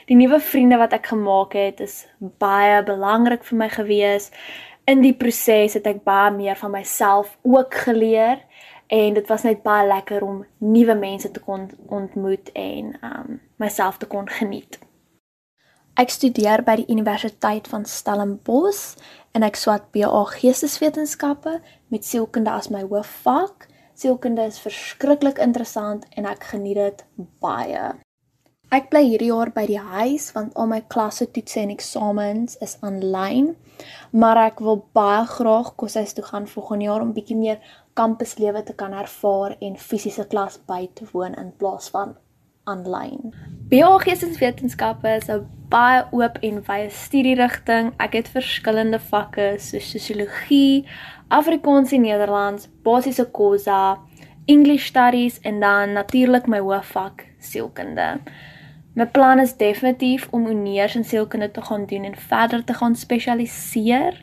Die 0.06 0.16
nuwe 0.16 0.40
vriende 0.40 0.76
wat 0.76 0.92
ek 0.92 1.06
gemaak 1.06 1.52
het, 1.52 1.80
is 1.80 2.06
baie 2.20 2.82
belangrik 2.82 3.44
vir 3.44 3.58
my 3.58 3.68
gewees. 3.68 4.30
In 4.84 5.00
die 5.00 5.14
proses 5.14 5.74
het 5.74 5.86
ek 5.86 6.04
baie 6.04 6.30
meer 6.30 6.56
van 6.56 6.70
myself 6.70 7.38
ook 7.42 7.74
geleer 7.74 8.44
en 8.86 9.14
dit 9.14 9.28
was 9.28 9.42
net 9.42 9.62
baie 9.62 9.88
lekker 9.88 10.22
om 10.22 10.44
nuwe 10.58 10.94
mense 10.94 11.30
te 11.30 11.40
kon 11.40 11.70
ontmoet 11.88 12.52
en 12.52 12.96
um 13.02 13.40
myself 13.56 13.96
te 13.96 14.06
kon 14.06 14.28
geniet. 14.28 14.78
Ek 15.92 16.08
studeer 16.08 16.62
by 16.64 16.78
die 16.80 16.88
Universiteit 16.88 17.66
van 17.68 17.82
Stellenbosch 17.84 18.94
en 19.36 19.44
ek 19.44 19.58
swat 19.60 19.90
BA 19.92 20.22
Geesteswetenskappe 20.30 21.58
met 21.92 22.06
sielkunde 22.08 22.48
as 22.48 22.70
my 22.72 22.80
hoofvak. 22.86 23.66
Sielkunde 23.92 24.46
is 24.48 24.62
verskriklik 24.64 25.36
interessant 25.44 26.06
en 26.16 26.30
ek 26.30 26.48
geniet 26.54 26.80
dit 26.80 27.04
baie. 27.44 27.90
Ek 28.72 28.88
bly 28.88 29.04
hierdie 29.04 29.28
jaar 29.28 29.52
by 29.52 29.66
die 29.68 29.82
huis 29.92 30.30
want 30.32 30.56
al 30.56 30.72
my 30.72 30.80
klasse, 30.88 31.28
toetse 31.28 31.60
en 31.60 31.76
eksamens 31.76 32.56
is 32.64 32.78
aanlyn. 32.80 33.52
Maar 34.16 34.46
ek 34.46 34.64
wil 34.64 34.80
baie 34.96 35.28
graag 35.28 35.74
koshuis 35.76 36.16
toe 36.16 36.24
gaan 36.24 36.48
volgende 36.48 36.88
jaar 36.88 37.04
om 37.04 37.12
bietjie 37.12 37.36
meer 37.36 37.60
kampuslewe 37.92 38.64
te 38.64 38.72
kan 38.72 38.96
ervaar 38.96 39.58
en 39.60 39.76
fisiese 39.76 40.24
klas 40.24 40.56
by 40.64 40.86
te 40.96 41.12
woon 41.12 41.36
in 41.36 41.52
plaas 41.60 41.92
van 41.92 42.16
aanlyn. 42.64 43.34
BA 43.70 43.98
Geesteswetenskappe 44.04 45.08
is 45.16 45.28
'n 45.28 45.46
baie 45.68 46.04
oop 46.10 46.36
en 46.40 46.62
wye 46.66 46.90
studierigting. 46.90 47.92
Ek 47.96 48.12
het 48.12 48.28
verskillende 48.28 48.98
vakke 48.98 49.54
soos 49.58 49.90
sosiologie, 49.90 50.84
Afrikaans 51.28 51.92
en 51.92 52.00
Nederlands, 52.00 52.68
basiese 52.82 53.24
kosa, 53.24 53.98
English 54.44 54.86
studies 54.86 55.40
en 55.40 55.60
dan 55.60 55.92
natuurlik 55.92 56.46
my 56.46 56.58
hoofvak 56.58 57.26
sielkunde. 57.38 58.20
My 58.92 59.06
plan 59.06 59.40
is 59.40 59.54
definitief 59.56 60.26
om 60.30 60.44
honeurs 60.46 60.94
in 60.94 61.04
sielkunde 61.04 61.50
te 61.50 61.62
gaan 61.62 61.86
doen 61.86 62.04
en 62.04 62.16
verder 62.16 62.64
te 62.64 62.74
gaan 62.74 62.96
spesialiseer. 62.96 64.18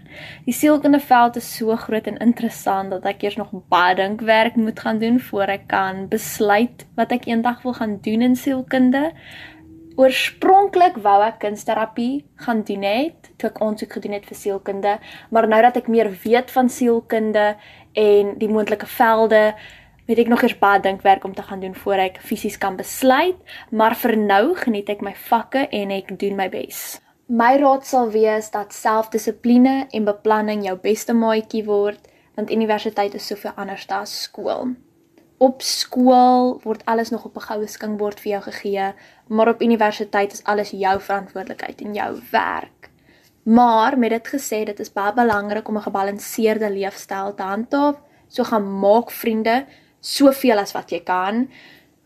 Die 0.45 0.53
sielkunde 0.53 0.99
veld 0.99 1.35
is 1.35 1.55
so 1.55 1.75
groot 1.75 2.05
en 2.05 2.19
interessant 2.21 2.93
dat 2.93 3.07
ek 3.09 3.25
eers 3.25 3.39
nog 3.39 3.49
baie 3.73 3.95
dinkwerk 3.97 4.59
moet 4.61 4.79
gaan 4.79 5.01
doen 5.01 5.17
voor 5.19 5.55
ek 5.55 5.65
kan 5.73 6.05
besluit 6.11 6.85
wat 6.99 7.15
ek 7.17 7.25
eendag 7.25 7.63
wil 7.65 7.73
gaan 7.79 7.97
doen 8.05 8.27
in 8.27 8.37
sielkunde. 8.37 9.07
Oorspronklik 9.97 11.01
wou 11.01 11.17
ek 11.25 11.41
kunsterapie 11.41 12.21
gaan 12.45 12.61
doen 12.61 12.85
het, 12.85 13.33
toe 13.41 13.49
ek 13.49 13.57
aansoek 13.65 13.97
gedoen 13.97 14.19
het 14.19 14.29
vir 14.29 14.37
sielkunde, 14.37 14.99
maar 15.33 15.49
nou 15.49 15.63
dat 15.65 15.81
ek 15.81 15.89
meer 15.89 16.13
weet 16.21 16.53
van 16.53 16.69
sielkunde 16.69 17.55
en 17.97 18.35
die 18.37 18.53
moontlike 18.53 18.85
velde, 18.85 19.47
weet 20.09 20.23
ek 20.23 20.29
nog 20.31 20.41
eers 20.41 20.57
baie 20.57 20.81
dinkwerk 20.81 21.23
om 21.23 21.35
te 21.37 21.43
gaan 21.45 21.59
doen 21.61 21.75
voor 21.77 22.01
ek 22.01 22.15
fisies 22.25 22.57
kan 22.57 22.79
besluit, 22.79 23.37
maar 23.69 23.93
vir 23.93 24.15
nou 24.17 24.55
geniet 24.57 24.89
ek 24.89 25.03
my 25.05 25.13
vakke 25.13 25.67
en 25.69 25.91
ek 25.93 26.15
doen 26.17 26.33
my 26.39 26.47
bes. 26.49 26.97
My 27.29 27.59
raad 27.61 27.85
sal 27.85 28.09
wees 28.09 28.47
dat 28.49 28.73
selfdissipline 28.73 29.83
en 29.93 30.07
beplanning 30.07 30.63
jou 30.65 30.73
beste 30.81 31.13
maatjie 31.13 31.61
word, 31.67 32.07
want 32.33 32.49
universiteit 32.49 33.13
is 33.13 33.27
soveel 33.29 33.53
anders 33.53 33.85
as 33.93 34.15
skool. 34.23 34.71
Op 35.37 35.61
skool 35.61 36.55
word 36.63 36.81
alles 36.89 37.11
nog 37.13 37.27
op 37.29 37.37
'n 37.37 37.45
goue 37.45 37.67
skinkbord 37.67 38.19
vir 38.19 38.31
jou 38.31 38.41
gegee, 38.41 38.93
maar 39.27 39.49
op 39.49 39.61
universiteit 39.61 40.33
is 40.33 40.43
alles 40.43 40.71
jou 40.71 40.99
verantwoordelikheid 40.99 41.81
en 41.81 41.93
jou 41.93 42.21
werk. 42.31 42.89
Maar 43.43 43.97
met 43.97 44.09
dit 44.09 44.27
gesê, 44.27 44.65
dit 44.65 44.79
is 44.79 44.93
baie 44.93 45.13
belangrik 45.13 45.67
om 45.67 45.77
'n 45.77 45.81
gebalanseerde 45.81 46.71
leefstyl 46.71 47.35
te 47.35 47.43
handhaaf. 47.43 47.95
So 48.27 48.43
gaan 48.43 48.79
maak 48.79 49.11
vriende, 49.11 49.65
soveel 49.99 50.59
as 50.59 50.73
wat 50.73 50.91
jy 50.91 51.01
kan. 51.03 51.47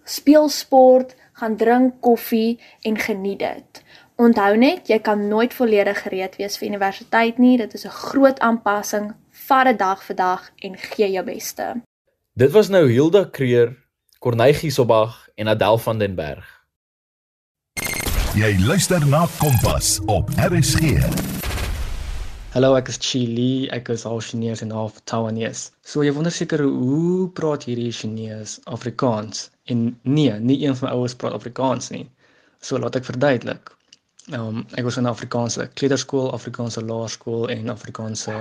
Speel 0.04 0.50
sport, 0.50 1.16
gaan 1.34 1.58
drink 1.58 2.02
koffie 2.02 2.60
en 2.82 2.98
geniet 2.98 3.40
dit. 3.40 3.84
Onthou 4.16 4.58
net, 4.58 4.88
jy 4.88 5.00
kan 5.02 5.28
nooit 5.28 5.54
volledig 5.54 6.04
gereed 6.06 6.36
wees 6.38 6.58
vir 6.60 6.70
universiteit 6.70 7.40
nie. 7.42 7.58
Dit 7.58 7.74
is 7.74 7.86
'n 7.86 7.90
groot 7.90 8.40
aanpassing. 8.40 9.14
Vat 9.32 9.66
dit 9.66 9.80
dag 9.80 10.04
vir 10.04 10.16
dag 10.16 10.52
en 10.62 10.78
gee 10.78 11.12
jou 11.12 11.26
beste. 11.26 11.82
Dit 12.34 12.52
was 12.52 12.70
nou 12.70 12.90
Hilda 12.90 13.26
Kreer, 13.32 13.76
Corneille 14.20 14.54
Giesobag 14.54 15.28
en 15.36 15.48
Adel 15.48 15.78
van 15.78 15.98
den 15.98 16.16
Berg. 16.16 16.64
Jy 18.36 18.58
luister 18.66 19.08
na 19.08 19.28
Kompas 19.38 20.00
op 20.06 20.30
RSG. 20.30 21.43
Hallo, 22.54 22.76
ek 22.78 22.92
is 22.92 23.00
Chili, 23.02 23.66
ek 23.74 23.88
is 23.90 24.04
half 24.06 24.28
Chinese 24.28 24.62
en 24.62 24.72
half 24.78 25.00
Taiwanese. 25.10 25.72
So 25.90 26.04
jy 26.06 26.12
wonder 26.14 26.34
seker 26.36 26.62
hoe 26.62 27.24
praat 27.40 27.64
hierdie 27.66 27.88
Chinese 28.00 28.62
Afrikaans? 28.76 29.48
En 29.74 29.82
nee, 30.06 30.36
nie 30.38 30.60
een 30.62 30.78
van 30.78 30.86
my 30.86 30.92
ouers 31.00 31.16
praat 31.18 31.34
Afrikaans 31.34 31.90
nie. 31.96 32.04
So 32.62 32.78
laat 32.78 33.00
ek 33.02 33.10
verduidelik. 33.10 33.74
Ehm 34.30 34.62
um, 34.62 34.62
ek 34.78 34.86
was 34.86 35.02
in 35.02 35.10
'n 35.10 35.14
Afrikaanse 35.16 35.66
kleuterskool, 35.82 36.30
Afrikaanse 36.38 36.86
laerskool 36.86 37.50
en 37.58 37.74
Afrikaanse 37.74 38.38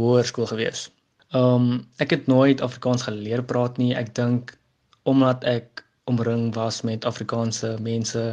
hoërskool 0.00 0.48
gewees. 0.54 0.88
Ehm 1.36 1.68
um, 1.68 1.86
ek 2.00 2.16
het 2.16 2.32
nooit 2.32 2.64
Afrikaans 2.64 3.04
geleer 3.10 3.44
praat 3.52 3.76
nie. 3.76 3.92
Ek 3.92 4.14
dink 4.16 4.56
omdat 5.04 5.44
ek 5.44 5.84
omring 6.08 6.54
was 6.56 6.80
met 6.88 7.04
Afrikaanse 7.04 7.76
mense, 7.92 8.30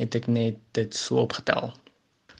het 0.00 0.22
ek 0.22 0.32
net 0.32 0.56
dit 0.80 0.96
so 0.96 1.20
opgetel. 1.28 1.76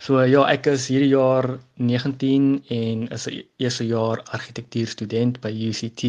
So 0.04 0.20
ja, 0.28 0.42
ek 0.52 0.66
is 0.70 0.86
hierdie 0.92 1.14
jaar 1.14 1.46
19 1.80 2.64
en 2.68 3.08
is 3.16 3.26
'n 3.28 3.42
eerste 3.56 3.86
jaar 3.86 4.22
argitektuurstudent 4.36 5.40
by 5.40 5.50
UCT 5.68 6.02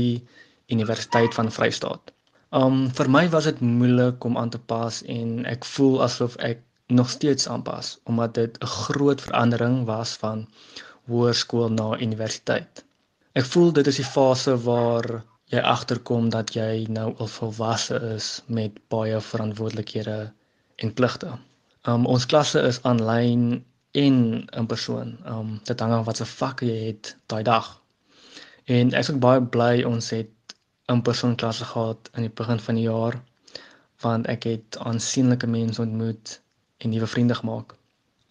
Universiteit 0.75 1.33
van 1.33 1.51
Vryheid. 1.51 2.11
Um 2.51 2.89
vir 2.97 3.09
my 3.09 3.29
was 3.29 3.45
dit 3.49 3.59
moeilik 3.59 4.23
om 4.23 4.37
aan 4.37 4.49
te 4.49 4.59
pas 4.59 5.03
en 5.03 5.45
ek 5.45 5.65
voel 5.65 6.03
asof 6.03 6.35
ek 6.49 6.59
nog 6.99 7.09
steeds 7.09 7.47
aanpas 7.47 7.97
omdat 8.03 8.33
dit 8.33 8.57
'n 8.61 8.65
groot 8.65 9.21
verandering 9.21 9.85
was 9.85 10.15
van 10.23 10.47
hoërskool 11.07 11.69
na 11.69 11.87
universiteit. 11.99 12.83
Ek 13.33 13.45
voel 13.45 13.71
dit 13.71 13.87
is 13.87 13.95
die 13.95 14.11
fase 14.11 14.57
waar 14.67 15.23
jy 15.45 15.59
agterkom 15.59 16.29
dat 16.29 16.53
jy 16.53 16.85
nou 16.89 17.15
al 17.17 17.27
volwasse 17.27 17.95
is 18.15 18.41
met 18.47 18.79
baie 18.89 19.19
verantwoordelikhede 19.21 20.31
en 20.75 20.93
pligte. 20.93 21.31
Um 21.83 22.05
ons 22.05 22.25
klasse 22.25 22.61
is 22.61 22.83
aanlyn 22.83 23.63
en 24.05 24.45
in 24.59 24.67
persoon. 24.67 25.17
Um 25.25 25.59
dit 25.63 25.79
hang 25.79 25.93
af 25.93 26.05
wat 26.05 26.19
se 26.21 26.25
vakke 26.25 26.67
jy 26.69 26.77
het 26.87 27.15
daai 27.31 27.43
dag. 27.43 27.69
En 28.65 28.93
ek 28.93 29.05
is 29.05 29.11
ook 29.13 29.21
baie 29.23 29.41
bly 29.55 29.83
ons 29.89 30.09
het 30.13 30.55
in 30.93 31.01
persoon 31.01 31.35
klasse 31.35 31.65
gehad 31.65 32.09
in 32.13 32.27
die 32.27 32.35
begin 32.41 32.61
van 32.67 32.79
die 32.79 32.85
jaar 32.87 33.17
want 34.05 34.27
ek 34.29 34.45
het 34.45 34.77
aansienlike 34.85 35.47
mense 35.49 35.81
ontmoet 35.81 36.35
en 36.77 36.93
nuwe 36.93 37.09
vriende 37.09 37.35
gemaak. 37.39 37.73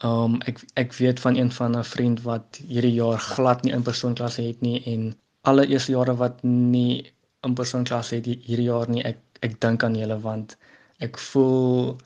Um 0.06 0.38
ek 0.50 0.62
ek 0.82 0.94
weet 1.00 1.20
van 1.24 1.36
een 1.36 1.52
van 1.58 1.76
'n 1.78 1.84
vriend 1.84 2.22
wat 2.22 2.60
hierdie 2.62 2.94
jaar 3.00 3.18
glad 3.18 3.64
nie 3.64 3.72
in 3.72 3.82
persoon 3.82 4.14
klasse 4.14 4.42
het 4.42 4.60
nie 4.60 4.82
en 4.94 5.16
alle 5.42 5.66
eerste 5.66 5.92
jare 5.92 6.16
wat 6.16 6.42
nie 6.42 7.12
in 7.46 7.54
persoon 7.54 7.84
klasse 7.84 8.14
het 8.14 8.26
hierdie 8.26 8.70
jaar 8.70 8.88
nie 8.90 9.02
ek 9.02 9.18
ek 9.42 9.60
dink 9.60 9.84
aan 9.84 9.98
julle 9.98 10.18
want 10.20 10.56
ek 11.00 11.18
voel 11.18 11.96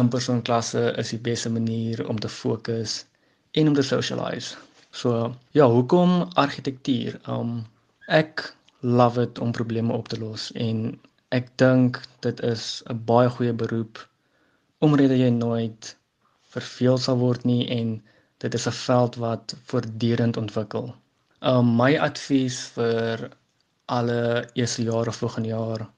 in 0.00 0.08
persoon 0.08 0.42
klasse 0.42 0.82
is 1.02 1.10
die 1.10 1.22
beste 1.30 1.50
manier 1.50 2.08
om 2.08 2.18
te 2.18 2.28
fokus 2.28 3.04
en 3.52 3.68
om 3.68 3.74
te 3.74 3.82
socialize. 3.82 4.56
So 4.90 5.34
ja, 5.50 5.66
hoekom 5.66 6.28
argitektuur? 6.34 7.20
Um 7.28 7.66
ek 8.06 8.42
love 8.80 9.20
dit 9.20 9.38
om 9.38 9.52
probleme 9.52 9.92
op 9.94 10.08
te 10.08 10.18
los 10.18 10.48
en 10.58 10.98
ek 11.36 11.50
dink 11.62 12.00
dit 12.26 12.40
is 12.46 12.82
'n 12.90 12.98
baie 13.06 13.28
goeie 13.28 13.52
beroep 13.52 14.00
omdat 14.80 15.14
jy 15.14 15.30
nooit 15.30 15.96
verveel 16.54 16.98
sal 16.98 17.18
word 17.22 17.44
nie 17.44 17.68
en 17.78 18.02
dit 18.38 18.54
is 18.54 18.66
'n 18.66 18.78
veld 18.82 19.16
wat 19.16 19.54
voortdurend 19.70 20.36
ontwikkel. 20.36 20.94
Um 21.40 21.76
my 21.76 21.98
advies 21.98 22.58
vir 22.74 23.30
alle 23.86 24.48
eerste 24.54 24.82
jare 24.82 25.12
volgende 25.12 25.48
jaar 25.48 25.88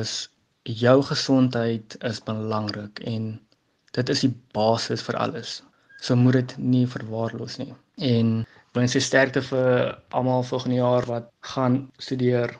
is 0.00 0.28
jou 0.62 1.02
gesondheid 1.02 1.96
is 2.02 2.22
belangrik 2.22 2.98
en 2.98 3.40
dit 3.90 4.08
is 4.08 4.20
die 4.20 4.34
basis 4.52 5.02
vir 5.02 5.16
alles 5.16 5.62
so 6.06 6.16
moet 6.16 6.38
dit 6.38 6.54
nie 6.58 6.84
verwaarloos 6.86 7.58
nie. 7.58 7.72
En 7.98 8.44
wens 8.76 8.94
jy 8.94 9.02
sterkte 9.02 9.42
vir 9.48 9.96
almal 10.14 10.44
volgende 10.46 10.78
jaar 10.78 11.06
wat 11.10 11.30
gaan 11.54 11.78
studeer. 11.98 12.54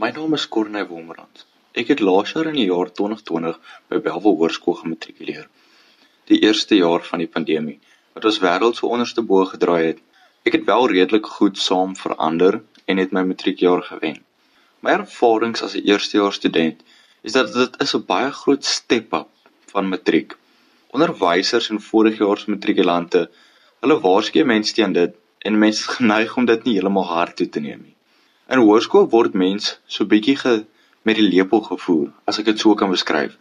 My 0.00 0.10
naam 0.16 0.34
is 0.34 0.48
Corne 0.48 0.82
Womrand. 0.88 1.44
Ek 1.78 1.92
het 1.92 2.02
laas 2.02 2.32
jaar 2.34 2.50
in 2.50 2.58
die 2.58 2.66
jaar 2.66 2.90
2020 2.90 3.58
by 3.92 4.00
Belwel 4.06 4.38
Hoërskool 4.40 4.80
gematrikuleer. 4.80 5.46
Die 6.30 6.40
eerste 6.46 6.78
jaar 6.78 7.04
van 7.06 7.22
die 7.22 7.30
pandemie 7.30 7.78
wat 8.16 8.26
ons 8.26 8.40
wêreld 8.42 8.78
so 8.78 8.90
onderste 8.90 9.22
bo 9.22 9.44
gedraai 9.46 9.92
het. 9.92 10.00
Ek 10.48 10.56
het 10.56 10.66
wel 10.66 10.88
redelik 10.90 11.28
goed 11.36 11.60
saam 11.60 11.94
verander 11.98 12.58
en 12.90 12.98
het 12.98 13.14
my 13.14 13.22
matriekjaar 13.28 13.84
gewen. 13.86 14.18
My 14.82 14.96
ervarings 14.98 15.62
as 15.62 15.76
'n 15.76 15.86
eerstejaars 15.86 16.40
student 16.42 16.82
is 17.22 17.36
dat 17.38 17.52
dit 17.52 17.80
is 17.84 17.94
'n 17.94 18.06
baie 18.06 18.32
groot 18.32 18.64
step 18.64 19.12
up 19.14 19.28
van 19.72 19.88
matriek 19.88 20.34
onderwysers 20.96 21.70
en 21.70 21.80
vorige 21.80 22.24
jaar 22.24 22.38
se 22.38 22.50
matrikulante, 22.50 23.28
hulle 23.80 23.96
waarsku 24.04 24.44
mense 24.44 24.74
teen 24.74 24.92
dit 24.96 25.14
en 25.46 25.58
mense 25.58 25.84
is 25.84 25.96
geneig 25.96 26.36
om 26.36 26.46
dit 26.48 26.64
nie 26.66 26.76
heeltemal 26.76 27.06
hard 27.08 27.36
toe 27.36 27.48
te 27.48 27.62
neem 27.64 27.80
nie. 27.84 27.96
In 28.50 28.62
hoërskool 28.64 29.06
word 29.12 29.36
mens 29.38 29.76
so 29.86 30.04
bietjie 30.04 30.36
ge 30.36 30.54
met 31.06 31.16
die 31.16 31.26
lepel 31.26 31.62
gevoer, 31.64 32.10
as 32.28 32.40
ek 32.42 32.50
dit 32.50 32.60
so 32.60 32.74
kan 32.74 32.90
beskryf, 32.92 33.36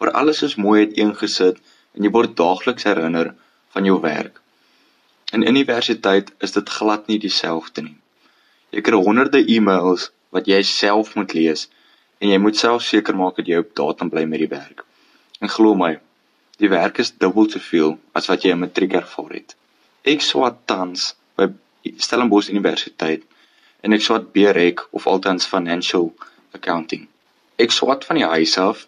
waar 0.00 0.14
alles 0.20 0.42
is 0.42 0.56
mooi 0.56 0.86
uiteengesit 0.86 1.60
en 1.94 2.06
jy 2.06 2.10
word 2.14 2.34
daagliks 2.40 2.88
herinner 2.88 3.34
van 3.76 3.86
jou 3.86 4.00
werk. 4.02 4.40
In 5.36 5.46
universiteit 5.46 6.32
is 6.46 6.56
dit 6.56 6.72
glad 6.78 7.06
nie 7.10 7.20
dieselfde 7.22 7.84
nie. 7.84 7.96
Jy 8.74 8.82
kry 8.86 8.98
honderde 8.98 9.44
e-mails 9.44 10.08
wat 10.34 10.48
jy 10.50 10.62
self 10.66 11.14
moet 11.18 11.36
lees 11.36 11.68
en 12.18 12.32
jy 12.32 12.40
moet 12.42 12.58
self 12.58 12.82
seker 12.82 13.14
maak 13.18 13.38
dat 13.38 13.50
jy 13.50 13.60
op 13.62 13.74
datum 13.78 14.10
bly 14.10 14.24
met 14.30 14.42
die 14.42 14.50
werk. 14.50 14.82
En 15.44 15.52
glo 15.52 15.76
my, 15.78 15.92
Die 16.62 16.70
werk 16.70 16.98
is 17.02 17.10
dubbel 17.18 17.48
soveel 17.50 17.96
as 18.14 18.28
wat 18.30 18.44
jy 18.46 18.52
in 18.54 18.60
matriek 18.62 18.92
ervaar 18.94 19.32
het. 19.34 19.56
Ek 20.06 20.22
swaat 20.22 20.60
tans 20.70 21.14
by 21.34 21.48
Stellenbosch 21.98 22.50
Universiteit 22.52 23.24
en 23.82 23.96
ek 23.96 24.04
swaat 24.06 24.28
BREC 24.36 24.84
of 24.94 25.08
althans 25.10 25.48
Financial 25.50 26.12
Accounting. 26.54 27.08
Ek 27.58 27.74
swaat 27.74 28.06
van 28.06 28.20
die 28.20 28.28
huis 28.36 28.54
af 28.62 28.84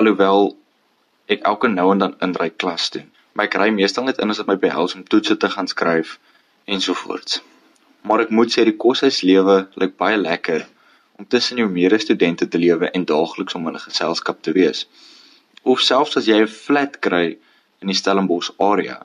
alhoewel 0.00 0.54
ek 1.28 1.44
elke 1.50 1.68
nou 1.68 1.90
en 1.92 2.00
dan 2.06 2.16
inry 2.24 2.48
klas 2.56 2.88
toe. 2.94 3.04
Maar 3.36 3.50
ek 3.50 3.58
ry 3.60 3.68
meestal 3.74 4.08
net 4.08 4.22
in 4.24 4.32
as 4.32 4.40
dit 4.40 4.48
my 4.48 4.56
behels 4.56 4.96
om 4.96 5.04
toetse 5.04 5.36
te 5.36 5.52
gaan 5.52 5.68
skryf 5.68 6.16
ensovoorts. 6.64 7.42
Maar 8.08 8.24
ek 8.24 8.32
moet 8.32 8.54
sê 8.54 8.64
die 8.64 8.76
koshuislewe 8.80 9.58
lyk 9.76 9.98
baie 10.00 10.16
lekker 10.16 10.64
om 11.20 11.28
tussen 11.28 11.60
jou 11.60 11.68
medestudente 11.68 12.48
te 12.48 12.58
lewe 12.58 12.88
en 12.96 13.04
daagliks 13.04 13.58
om 13.58 13.68
hulle 13.68 13.84
geselskap 13.84 14.40
te 14.40 14.56
wees. 14.56 14.86
Of 15.68 15.82
selfs 15.84 16.16
as 16.16 16.28
jy 16.30 16.38
'n 16.42 16.54
flat 16.64 16.94
kry 17.04 17.26
in 17.82 17.90
die 17.92 17.98
Stellenbosch 18.00 18.50
area, 18.58 18.98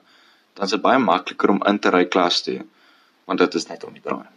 dan 0.54 0.64
is 0.64 0.74
dit 0.74 0.82
baie 0.86 0.98
makliker 0.98 1.50
om 1.50 1.62
in 1.70 1.78
te 1.78 1.90
ry 1.90 2.04
klas 2.14 2.42
toe 2.46 2.62
want 3.26 3.40
dit 3.40 3.54
is 3.54 3.68
net 3.68 3.84
om 3.84 3.92
die 3.96 4.04
draai. 4.04 4.28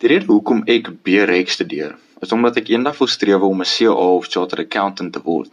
Die 0.00 0.08
rede 0.10 0.26
hoekom 0.26 0.62
ek 0.74 0.88
BREC 1.06 1.50
studeer, 1.52 1.96
is 2.24 2.32
omdat 2.32 2.56
ek 2.60 2.70
eendag 2.72 2.96
wil 2.98 3.10
streef 3.14 3.44
om 3.48 3.60
'n 3.60 3.70
CA 3.74 4.06
of 4.18 4.28
chartered 4.34 4.66
accountant 4.66 5.12
te 5.12 5.22
word. 5.22 5.50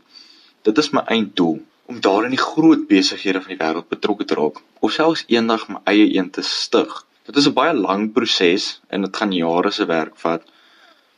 Dit 0.64 0.78
is 0.78 0.92
my 0.92 1.04
einddoel 1.16 1.60
om 1.92 2.02
daar 2.02 2.26
in 2.26 2.36
die 2.36 2.46
groot 2.46 2.88
besighede 2.88 3.42
van 3.42 3.54
die 3.56 3.62
wêreld 3.64 3.90
betrokke 3.90 4.26
te 4.26 4.36
raak 4.36 4.62
of 4.80 4.92
selfs 4.92 5.26
eendag 5.28 5.68
my 5.70 5.80
eie 5.86 6.08
een 6.18 6.30
te 6.30 6.42
stig. 6.42 7.06
Dit 7.26 7.38
is 7.38 7.48
'n 7.48 7.54
baie 7.54 7.74
lang 7.74 8.12
proses 8.14 8.82
en 8.90 9.02
dit 9.02 9.18
gaan 9.18 9.32
jare 9.32 9.72
se 9.72 9.86
werk 9.86 10.16
vat, 10.26 10.44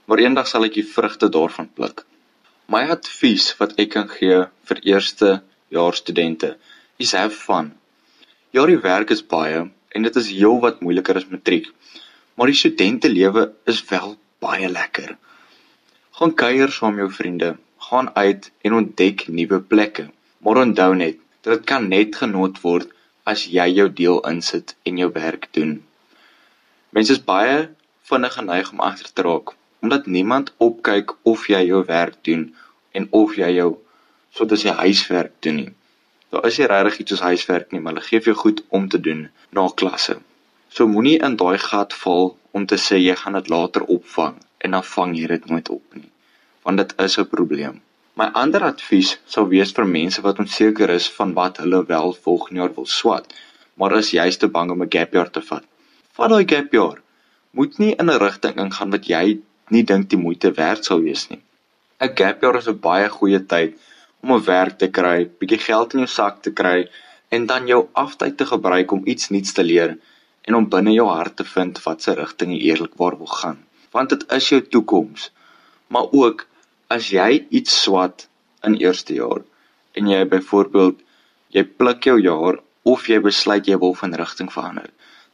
maar 0.05 0.19
eendag 0.19 0.47
sal 0.47 0.63
ek 0.63 0.73
die 0.73 0.87
vrugte 0.95 1.29
daarvan 1.29 1.69
pluk. 1.73 2.05
My 2.71 2.85
advies 2.93 3.49
wat 3.59 3.73
ek 3.83 3.89
kan 3.97 4.05
gee 4.07 4.35
vir 4.69 4.77
eerste 4.87 5.29
jaar 5.75 5.95
studente 5.97 6.53
is 7.03 7.11
have 7.17 7.35
fun. 7.35 7.73
Ja, 8.55 8.63
die 8.69 8.77
werk 8.85 9.11
is 9.11 9.23
baie 9.33 9.65
en 9.67 10.07
dit 10.07 10.19
is 10.21 10.29
heelwat 10.31 10.79
moeiliker 10.85 11.19
as 11.19 11.27
matriek. 11.27 11.67
Maar 12.39 12.53
die 12.53 12.59
studentelewe 12.61 13.43
is 13.73 13.83
wel 13.89 14.15
baie 14.39 14.71
lekker. 14.71 15.17
Gaan 16.15 16.35
kuier 16.43 16.71
saam 16.71 17.03
jou 17.03 17.09
vriende, 17.11 17.57
gaan 17.89 18.07
uit 18.15 18.51
en 18.63 18.79
ontdek 18.79 19.27
nuwe 19.27 19.59
plekke. 19.73 20.07
Maar 20.39 20.63
onthou 20.63 20.93
net, 20.95 21.19
dit 21.43 21.67
kan 21.67 21.91
net 21.91 22.15
genot 22.23 22.63
word 22.63 22.87
as 23.27 23.49
jy 23.51 23.67
jou 23.81 23.89
deel 23.99 24.23
insit 24.31 24.77
en 24.87 25.03
jou 25.03 25.11
werk 25.17 25.51
doen. 25.57 25.81
Mense 26.95 27.19
is 27.19 27.25
baie 27.33 27.65
vinnig 28.07 28.39
geneig 28.39 28.71
om 28.71 28.87
agter 28.87 29.11
te 29.11 29.27
raak 29.27 29.57
omdat 29.81 30.05
niemand 30.05 30.53
opkyk 30.57 31.13
of 31.21 31.47
jy 31.49 31.65
jou 31.65 31.83
werk 31.85 32.17
doen 32.27 32.55
en 32.91 33.07
of 33.09 33.35
jy 33.35 33.49
jou 33.57 33.71
soos 34.31 34.63
jy 34.63 34.73
huiswerk 34.77 35.33
doen 35.43 35.55
nie. 35.55 35.71
Daar 36.31 36.45
is 36.47 36.57
nie 36.61 36.67
regtig 36.71 37.01
iets 37.03 37.11
soos 37.11 37.23
huiswerk 37.27 37.71
nie, 37.71 37.81
maar 37.81 37.97
hulle 37.97 38.05
gee 38.07 38.21
vir 38.23 38.31
jou 38.31 38.41
goed 38.41 38.63
om 38.69 38.87
te 38.89 38.99
doen 39.01 39.25
na 39.51 39.67
klasse. 39.75 40.19
So 40.71 40.87
moenie 40.87 41.17
in 41.25 41.35
daai 41.35 41.57
gat 41.59 41.93
val 42.03 42.37
om 42.55 42.65
te 42.65 42.77
sê 42.79 42.99
jy 43.01 43.15
gaan 43.19 43.35
dit 43.39 43.49
later 43.51 43.83
opvang 43.95 44.37
en 44.63 44.77
dan 44.77 44.85
vang 44.93 45.15
jy 45.17 45.27
dit 45.33 45.49
nooit 45.51 45.71
op 45.73 45.97
nie, 45.97 46.07
want 46.63 46.77
dit 46.77 46.93
is 47.05 47.17
'n 47.19 47.27
probleem. 47.33 47.81
My 48.15 48.29
ander 48.43 48.63
advies 48.63 49.17
sou 49.25 49.47
wees 49.49 49.71
vir 49.71 49.85
mense 49.85 50.21
wat 50.21 50.39
onseker 50.39 50.89
is 50.89 51.09
van 51.17 51.33
wat 51.33 51.57
hulle 51.57 51.85
wel 51.85 52.13
volgende 52.13 52.59
jaar 52.61 52.73
wil 52.75 52.85
swat, 52.85 53.33
maar 53.75 53.97
is 53.97 54.11
juist 54.11 54.39
te 54.39 54.47
bang 54.47 54.71
om 54.71 54.83
'n 54.83 54.91
gap 54.91 55.13
year 55.13 55.29
te 55.29 55.41
vat. 55.41 55.63
Vat 56.13 56.29
daai 56.29 56.45
gap 56.47 56.73
year. 56.73 57.01
Moet 57.51 57.77
nie 57.77 57.95
in 57.95 58.09
'n 58.09 58.19
rigting 58.19 58.55
ingaan 58.55 58.91
wat 58.91 59.07
jy 59.07 59.41
nie 59.71 59.83
dink 59.83 60.09
die 60.11 60.19
moeite 60.19 60.51
werd 60.57 60.85
sal 60.85 61.01
wees 61.07 61.29
nie. 61.29 61.41
'n 62.01 62.15
Gap 62.17 62.43
year 62.43 62.57
is 62.59 62.67
'n 62.67 62.79
baie 62.87 63.09
goeie 63.17 63.41
tyd 63.53 63.77
om 64.21 64.33
'n 64.35 64.45
werk 64.45 64.77
te 64.77 64.89
kry, 64.97 65.17
bietjie 65.39 65.61
geld 65.67 65.93
in 65.93 66.03
jou 66.03 66.11
sak 66.19 66.41
te 66.41 66.51
kry 66.51 66.89
en 67.35 67.45
dan 67.51 67.67
jou 67.67 67.81
aftyd 67.93 68.37
te 68.37 68.45
gebruik 68.45 68.91
om 68.91 69.07
iets 69.13 69.29
nuuts 69.29 69.53
te 69.53 69.63
leer 69.63 69.97
en 70.47 70.55
om 70.55 70.69
binne 70.69 70.93
jou 70.93 71.07
hart 71.07 71.35
te 71.37 71.43
vind 71.43 71.83
wat 71.85 72.01
se 72.01 72.15
rigting 72.17 72.51
jy 72.53 72.71
eerlikwaar 72.71 73.17
wil 73.17 73.33
gaan. 73.41 73.59
Want 73.91 74.09
dit 74.09 74.25
is 74.37 74.49
jou 74.49 74.61
toekoms. 74.61 75.31
Maar 75.87 76.07
ook 76.11 76.45
as 76.87 77.09
jy 77.09 77.45
iets 77.49 77.81
swat 77.83 78.27
in 78.67 78.75
eerste 78.75 79.13
jaar 79.13 79.43
en 79.93 80.07
jy 80.07 80.25
byvoorbeeld 80.33 80.99
jy 81.55 81.63
pluk 81.63 82.03
jou 82.03 82.17
jaar 82.21 82.59
of 82.83 83.07
jy 83.07 83.19
besluit 83.21 83.67
jy 83.67 83.77
wil 83.77 83.93
van 83.93 84.15
rigting 84.17 84.51
verander. 84.51 84.89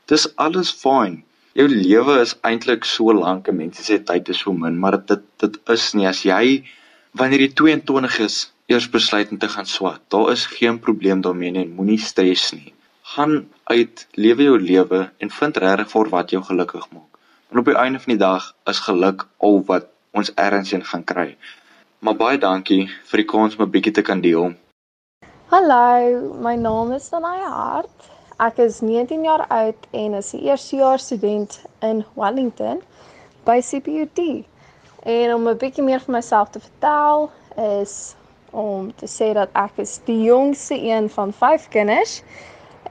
Dis 0.08 0.28
alles 0.36 0.72
fyn. 0.72 1.24
Jou 1.58 1.66
lewe 1.66 2.20
is 2.22 2.36
eintlik 2.46 2.84
so 2.86 3.14
lank 3.18 3.48
en 3.50 3.56
mense 3.58 3.82
sê 3.82 3.96
tyd 4.06 4.28
is 4.30 4.44
so 4.44 4.52
min, 4.54 4.76
maar 4.78 5.00
dit 5.12 5.22
dit 5.42 5.56
is 5.74 5.86
nie 5.98 6.06
as 6.06 6.20
jy 6.22 6.42
wanneer 7.18 7.42
jy 7.42 7.48
22 7.62 8.18
is 8.26 8.36
eers 8.70 8.86
besluit 8.94 9.32
om 9.34 9.40
te 9.42 9.48
gaan 9.50 9.66
swat. 9.66 10.04
Daar 10.14 10.30
is 10.34 10.44
geen 10.52 10.78
probleem 10.80 11.24
daarmee 11.26 11.56
nie. 11.56 11.64
Moenie 11.78 11.98
stres 11.98 12.52
nie. 12.54 12.76
Gaan 13.14 13.34
uit, 13.74 14.04
lewe 14.14 14.46
jou 14.50 14.60
lewe 14.62 15.00
en 15.18 15.34
vind 15.40 15.58
regtig 15.64 15.90
vir 15.96 16.12
wat 16.12 16.36
jou 16.36 16.44
gelukkig 16.50 16.84
maak. 16.92 17.18
Want 17.50 17.64
op 17.64 17.72
die 17.72 17.80
einde 17.86 18.02
van 18.04 18.14
die 18.14 18.22
dag 18.22 18.52
is 18.74 18.84
geluk 18.90 19.26
al 19.48 19.58
wat 19.72 19.88
ons 20.14 20.30
ergens 20.36 20.76
in 20.78 20.86
gaan 20.92 21.08
kry. 21.14 21.32
Maar 22.06 22.20
baie 22.20 22.38
dankie 22.38 22.84
vir 23.10 23.24
die 23.24 23.30
kans 23.34 23.58
om 23.58 23.66
'n 23.66 23.74
bietjie 23.78 23.96
te 23.98 24.06
kan 24.12 24.22
deel. 24.22 24.54
Hallo, 25.50 26.38
my 26.38 26.56
naam 26.56 26.94
is 26.94 27.10
Danaya 27.10 27.50
Hart. 27.50 28.17
Ek 28.38 28.60
is 28.62 28.84
19 28.86 29.24
jaar 29.26 29.48
oud 29.50 29.86
en 29.98 30.14
is 30.14 30.34
'n 30.34 30.44
eerstejaars 30.46 31.06
student 31.06 31.62
in 31.82 32.06
Wellington 32.14 32.82
by 33.44 33.62
CPUT. 33.62 34.46
En 35.04 35.34
om 35.34 35.48
'n 35.48 35.58
bietjie 35.58 35.84
meer 35.84 36.00
van 36.00 36.14
myself 36.14 36.50
te 36.50 36.60
vertel 36.60 37.32
is 37.82 38.16
om 38.52 38.94
te 38.96 39.08
sê 39.08 39.34
dat 39.34 39.50
ek 39.54 39.72
is 39.76 40.00
die 40.06 40.22
jongste 40.22 40.78
een 40.78 41.10
van 41.10 41.34
5 41.34 41.68
kinders 41.68 42.22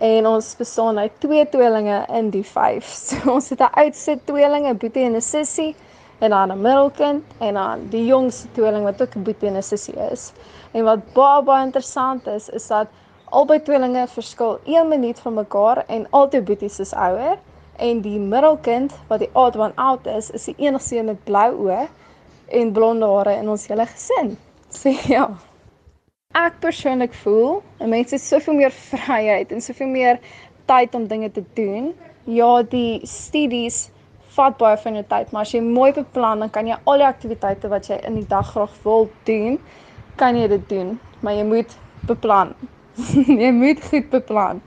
en 0.01 0.27
ons 0.27 0.57
bestaan 0.57 0.99
uit 0.99 1.13
twee 1.19 1.49
tweelinge 1.49 2.05
in 2.09 2.31
die 2.31 2.45
5. 2.45 2.85
So 3.07 3.31
ons 3.31 3.49
het 3.49 3.61
'n 3.61 3.71
oudste 3.73 4.19
tweeling, 4.25 4.67
'n 4.67 4.77
boetie 4.77 5.05
en 5.05 5.15
'n 5.15 5.21
sussie 5.21 5.77
en 6.19 6.31
dan 6.31 6.53
'n 6.53 6.61
middelkind 6.61 7.25
en 7.39 7.55
dan 7.55 7.89
die 7.89 8.07
jongste 8.07 8.53
tweeling 8.53 8.85
wat 8.85 9.03
ook 9.03 9.15
'n 9.15 9.23
boetie 9.23 9.49
en 9.49 9.57
'n 9.57 9.63
sussie 9.63 9.95
is. 10.11 10.33
En 10.73 10.85
wat 10.85 11.13
baie 11.13 11.43
baie 11.43 11.65
interessant 11.65 12.27
is, 12.27 12.49
is 12.49 12.67
dat 12.67 12.87
albei 13.37 13.59
tweelinge 13.61 14.07
verskil 14.09 14.59
1 14.64 14.88
minuut 14.88 15.18
van 15.20 15.35
mekaar 15.35 15.83
en 15.92 16.07
albei 16.11 16.40
boeties 16.42 16.79
is 16.81 16.92
ouer 16.94 17.37
en 17.87 18.01
die 18.01 18.18
middelkind 18.18 18.94
wat 19.11 19.20
die 19.20 19.29
odd 19.33 19.59
one 19.61 19.75
out 19.77 20.07
is, 20.09 20.31
is 20.31 20.46
die 20.49 20.55
enigste 20.64 20.96
een 20.96 21.11
met 21.11 21.25
blou 21.29 21.51
oë 21.66 21.83
en 22.61 22.72
blonde 22.72 23.09
hare 23.11 23.35
in 23.40 23.51
ons 23.53 23.66
hele 23.68 23.85
gesin. 23.90 24.37
So 24.72 24.92
ja. 25.12 25.27
Ek 26.37 26.57
persoonlik 26.61 27.14
voel 27.14 27.62
'n 27.81 27.88
mens 27.88 28.11
het 28.11 28.20
soveel 28.20 28.55
meer 28.55 28.72
vryheid 28.72 29.53
en 29.53 29.61
soveel 29.61 29.88
meer 29.88 30.20
tyd 30.66 30.94
om 30.94 31.07
dinge 31.07 31.31
te 31.31 31.44
doen. 31.55 31.92
Ja, 32.25 32.62
die 32.62 33.01
studies 33.07 33.90
vat 34.37 34.57
baie 34.59 34.77
van 34.77 34.94
jou 34.94 35.05
tyd, 35.09 35.33
maar 35.33 35.42
as 35.42 35.53
jy 35.53 35.61
mooi 35.61 35.92
beplan, 35.92 36.40
dan 36.40 36.51
kan 36.51 36.66
jy 36.66 36.77
al 36.85 36.99
die 36.99 37.07
aktiwiteite 37.07 37.68
wat 37.68 37.88
jy 37.88 38.01
in 38.09 38.14
die 38.14 38.27
dag 38.29 38.51
graag 38.51 38.72
wil 38.83 39.09
doen, 39.25 39.61
kan 40.16 40.37
jy 40.37 40.49
dit 40.49 40.68
doen, 40.68 40.99
maar 41.20 41.35
jy 41.35 41.44
moet 41.44 41.77
beplan. 42.07 42.55
jy 43.43 43.51
moet 43.53 43.83
goed 43.91 44.11
beplan. 44.11 44.63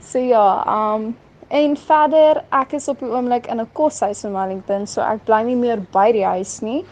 So 0.00 0.18
ja, 0.18 0.64
um 0.68 1.14
en 1.54 1.76
verder, 1.76 2.40
ek 2.56 2.72
is 2.78 2.88
op 2.90 3.02
die 3.02 3.10
oomblik 3.10 3.46
in 3.52 3.60
'n 3.60 3.68
koshuis 3.72 4.24
in 4.24 4.32
Wellington, 4.32 4.86
so 4.86 5.02
ek 5.02 5.24
bly 5.24 5.42
nie 5.44 5.58
meer 5.58 5.80
by 5.92 6.10
die 6.12 6.24
huis 6.24 6.60
nie 6.62 6.84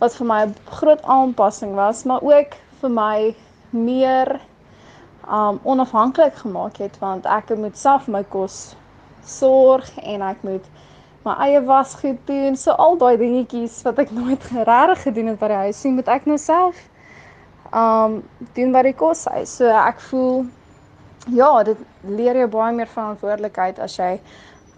wat 0.00 0.14
vir 0.16 0.26
my 0.26 0.40
'n 0.46 0.54
groot 0.80 1.02
aanpassing 1.04 1.74
was, 1.74 2.04
maar 2.04 2.22
ook 2.22 2.56
vir 2.80 2.90
my 2.90 3.34
meer 3.70 4.40
um 5.28 5.60
onafhanklik 5.62 6.34
gemaak 6.34 6.76
het 6.76 6.98
want 6.98 7.26
ek 7.26 7.56
moet 7.56 7.76
self 7.78 8.08
my 8.08 8.22
kos 8.22 8.74
sorg 9.24 9.90
en 10.02 10.22
ek 10.22 10.42
moet 10.42 10.64
my 11.24 11.34
eie 11.44 11.60
was 11.60 11.94
goed 11.94 12.18
doen. 12.26 12.56
So 12.56 12.72
al 12.72 12.96
daai 12.96 13.16
dingetjies 13.20 13.82
wat 13.84 13.98
ek 13.98 14.10
nooit 14.10 14.42
regtig 14.52 15.02
gedoen 15.02 15.26
het 15.26 15.38
by 15.38 15.48
die 15.52 15.62
huis 15.66 15.84
nie, 15.84 15.92
moet 15.92 16.08
ek 16.08 16.26
nou 16.26 16.38
self 16.38 16.80
um 17.72 18.22
doen 18.54 18.72
by 18.72 18.82
die 18.82 18.96
koshuis. 18.96 19.56
So 19.56 19.68
ek 19.68 20.00
voel 20.10 20.46
ja, 21.28 21.62
dit 21.62 21.78
leer 22.08 22.38
jou 22.40 22.48
baie 22.50 22.74
meer 22.74 22.88
verantwoordelikheid 22.90 23.78
as 23.78 23.98
jy 23.98 24.18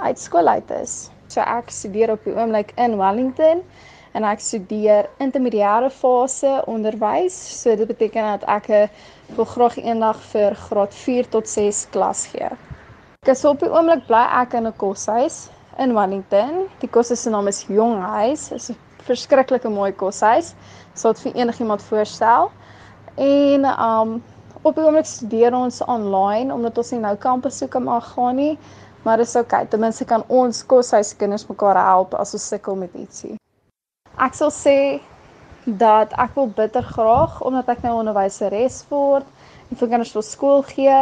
uit 0.02 0.18
skool 0.18 0.48
uit 0.48 0.70
is. 0.83 1.11
So 1.33 1.40
ek 1.40 1.70
studeer 1.72 2.12
op 2.12 2.24
die 2.26 2.35
oomblik 2.37 2.74
in 2.76 2.98
Wellington 3.00 3.62
en 4.12 4.26
ek 4.28 4.42
studeer 4.44 5.09
intermediêre 5.24 5.88
fase 5.94 6.59
onderwys. 6.68 7.37
So 7.62 7.76
dit 7.76 7.88
beteken 7.88 8.28
dat 8.35 8.44
ek 8.50 8.90
wil 9.37 9.48
graag 9.48 9.78
eendag 9.81 10.20
vir 10.33 10.57
graad 10.66 10.94
4 10.94 11.31
tot 11.33 11.48
6 11.48 11.87
klas 11.94 12.26
gee. 12.35 12.50
Ek 13.22 13.33
is 13.33 13.44
op 13.48 13.62
die 13.62 13.70
oomblik 13.70 14.05
bly 14.09 14.24
ek 14.42 14.59
in 14.59 14.66
'n 14.66 14.76
koshuis 14.76 15.48
in 15.78 15.94
Wellington. 15.94 16.66
Die 16.81 16.88
koshuis 16.88 17.22
se 17.22 17.31
naam 17.31 17.48
is 17.48 17.64
Jonghuis. 17.68 18.48
Dit 18.48 18.59
is 18.59 18.70
'n 18.70 18.76
verskriklike 19.07 19.68
mooi 19.68 19.92
koshuis. 19.92 20.55
Sou 20.94 21.12
dit 21.12 21.22
vir 21.22 21.40
enigiemand 21.42 21.83
voorstel. 21.83 22.50
En 23.16 23.64
um 23.64 24.22
op 24.62 24.75
die 24.75 24.85
oomblik 24.85 25.07
studeer 25.07 25.55
ons 25.55 25.81
online 25.85 26.55
omdat 26.55 26.79
ons 26.79 26.90
nie 26.94 27.01
nou 27.03 27.16
kampbesoeke 27.16 27.81
mag 27.83 28.12
gaan 28.14 28.37
nie. 28.37 28.59
Maar 29.03 29.18
dis 29.18 29.35
oukei. 29.35 29.62
Okay. 29.64 29.70
Ten 29.70 29.81
minste 29.81 30.05
kan 30.05 30.22
ons 30.29 30.66
koshuiskinders 30.66 31.46
mekaar 31.48 31.77
help 31.77 32.14
as 32.14 32.35
ons 32.38 32.46
sukkel 32.48 32.79
met 32.79 32.94
ietsie. 32.94 33.35
Ek 34.22 34.37
sal 34.38 34.53
sê 34.55 34.77
dat 35.64 36.14
ek 36.18 36.37
wil 36.38 36.51
bitter 36.55 36.87
graag 36.87 37.40
omdat 37.42 37.68
ek 37.75 37.83
nou 37.83 37.96
onderwyseres 38.01 38.83
word 38.90 39.27
en 39.70 39.79
vir 39.81 39.88
kinders 39.88 40.12
wil 40.14 40.25
skool 40.27 40.62
gee, 40.68 40.96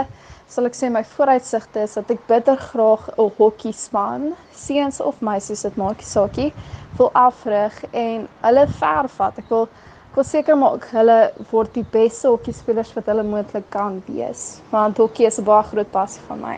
sal 0.50 0.68
ek 0.68 0.76
sê 0.78 0.90
my 0.92 1.02
vooruitsigte 1.12 1.84
is 1.84 1.96
dat 1.98 2.10
ek 2.14 2.26
bitter 2.28 2.56
graag 2.70 3.08
'n 3.16 3.30
hokkie 3.38 3.72
span, 3.72 4.32
seuns 4.54 5.00
of 5.00 5.20
meisies, 5.20 5.62
dit 5.62 5.76
maak 5.76 5.98
nie 5.98 6.10
saakie, 6.10 6.52
wil 6.98 7.10
afrig 7.14 7.74
en 7.92 8.28
hulle 8.42 8.66
ver 8.80 9.08
vat. 9.08 9.38
Ek 9.38 9.48
wil 9.50 9.68
wil 10.14 10.24
seker 10.26 10.56
maak 10.58 10.88
hulle 10.90 11.18
word 11.52 11.74
die 11.76 11.86
beste 11.92 12.26
hokkiespelers 12.28 12.90
wat 12.96 13.06
hulle 13.10 13.22
moontlik 13.22 13.68
kan 13.70 14.00
wees, 14.08 14.60
want 14.72 14.98
hokkie 14.98 15.26
is 15.26 15.38
'n 15.38 15.44
baie 15.44 15.62
groot 15.70 15.90
passie 15.90 16.22
van 16.28 16.40
my. 16.40 16.56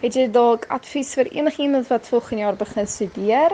Het 0.00 0.16
jy 0.16 0.24
dalk 0.32 0.64
advies 0.68 1.14
vir 1.14 1.28
enigiemand 1.32 1.88
wat 1.88 2.08
volgende 2.08 2.42
jaar 2.42 2.56
begin 2.56 2.86
studeer? 2.86 3.52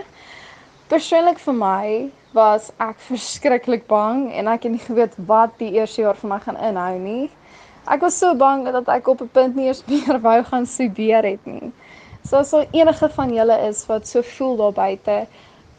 Persoonlik 0.88 1.38
vir 1.38 1.54
my 1.54 2.10
was 2.34 2.70
ek 2.78 2.98
verskriklik 3.08 3.86
bang 3.86 4.32
en 4.32 4.48
ek 4.48 4.62
het 4.62 4.72
nie 4.72 4.86
geweet 4.86 5.14
wat 5.26 5.58
die 5.58 5.72
eerste 5.72 6.02
jaar 6.02 6.16
vir 6.16 6.30
my 6.30 6.38
gaan 6.38 6.56
inhou 6.56 6.98
nie. 6.98 7.30
Ek 7.86 8.00
was 8.00 8.18
so 8.18 8.34
bang 8.34 8.64
dat 8.64 8.88
ek 8.88 9.08
op 9.08 9.22
'n 9.22 9.28
punt 9.28 9.56
nie 9.56 9.66
eens 9.66 9.82
meer 9.92 10.20
wou 10.20 10.42
gaan 10.44 10.66
studeer 10.66 11.24
het 11.24 11.46
nie. 11.46 11.72
So 12.24 12.36
as 12.36 12.50
daar 12.50 12.66
enige 12.72 13.08
van 13.08 13.34
julle 13.34 13.58
is 13.68 13.86
wat 13.86 14.06
so 14.06 14.22
voel 14.22 14.56
daar 14.56 14.72
buite, 14.72 15.26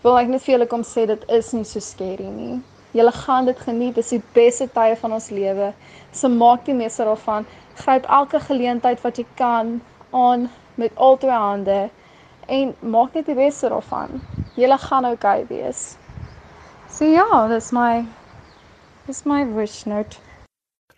wil 0.03 0.17
ek 0.17 0.27
net 0.27 0.41
vir 0.41 0.53
julle 0.53 0.67
kom 0.67 0.83
sê 0.83 1.07
dit 1.07 1.29
is 1.29 1.53
nie 1.53 1.63
so 1.63 1.79
skerry 1.79 2.27
nie. 2.27 2.61
Julle 2.91 3.11
gaan 3.11 3.45
dit 3.45 3.59
geniet, 3.59 3.95
dis 3.95 4.09
die 4.09 4.21
beste 4.35 4.67
tye 4.75 4.95
van 4.99 5.13
ons 5.15 5.29
lewe. 5.29 5.71
So 6.11 6.29
maak 6.29 6.65
die 6.65 6.75
meeste 6.75 7.05
daarvan. 7.07 7.47
Gryp 7.79 8.05
elke 8.09 8.39
geleentheid 8.39 9.01
wat 9.01 9.17
jy 9.17 9.25
kan 9.39 9.79
aan 10.11 10.49
met 10.75 10.91
al 10.95 11.17
twee 11.17 11.31
hande 11.31 11.89
en 12.51 12.75
maak 12.79 13.13
net 13.15 13.25
die 13.25 13.37
beste 13.37 13.69
daarvan. 13.71 14.19
Julle 14.59 14.77
gaan 14.77 15.05
oukei 15.07 15.41
okay 15.43 15.47
wees. 15.47 15.95
So 16.91 17.07
ja, 17.07 17.47
dis 17.47 17.71
my 17.71 18.03
dis 19.07 19.23
my 19.25 19.45
wish 19.55 19.85
note. 19.85 20.19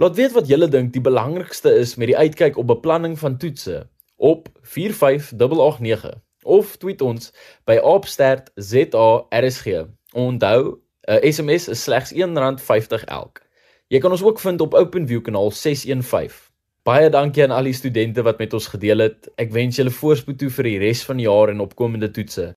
Laat 0.02 0.16
weet 0.18 0.34
wat 0.34 0.48
julle 0.50 0.68
dink 0.68 0.94
die 0.94 1.02
belangrikste 1.02 1.70
is 1.78 1.96
met 1.96 2.10
die 2.10 2.18
uitkyk 2.18 2.58
op 2.58 2.68
beplanning 2.68 3.20
van 3.20 3.38
toetse 3.38 3.84
op 4.18 4.50
45889 4.62 6.18
of 6.44 6.78
tweet 6.78 7.02
ons 7.02 7.30
by 7.66 7.78
@stertzarsg. 8.02 9.68
Onthou, 10.14 10.80
'n 11.08 11.20
SMS 11.34 11.68
is 11.68 11.84
slegs 11.84 12.14
R1.50 12.14 13.04
elk. 13.06 13.42
Jy 13.88 14.00
kan 14.00 14.12
ons 14.12 14.24
ook 14.24 14.40
vind 14.40 14.62
op 14.62 14.74
OpenView 14.74 15.22
kanaal 15.22 15.52
615. 15.52 16.52
Baie 16.84 17.10
dankie 17.10 17.44
aan 17.44 17.52
al 17.52 17.64
die 17.64 17.74
studente 17.74 18.24
wat 18.24 18.40
met 18.40 18.54
ons 18.54 18.68
gedeel 18.68 19.00
het. 19.00 19.30
Ek 19.36 19.52
wens 19.52 19.76
julle 19.76 19.92
voorspoed 19.92 20.40
toe 20.40 20.50
vir 20.50 20.64
die 20.64 20.78
res 20.80 21.04
van 21.04 21.18
die 21.18 21.28
jaar 21.28 21.50
en 21.50 21.60
opkomende 21.60 22.12
toetse. 22.12 22.56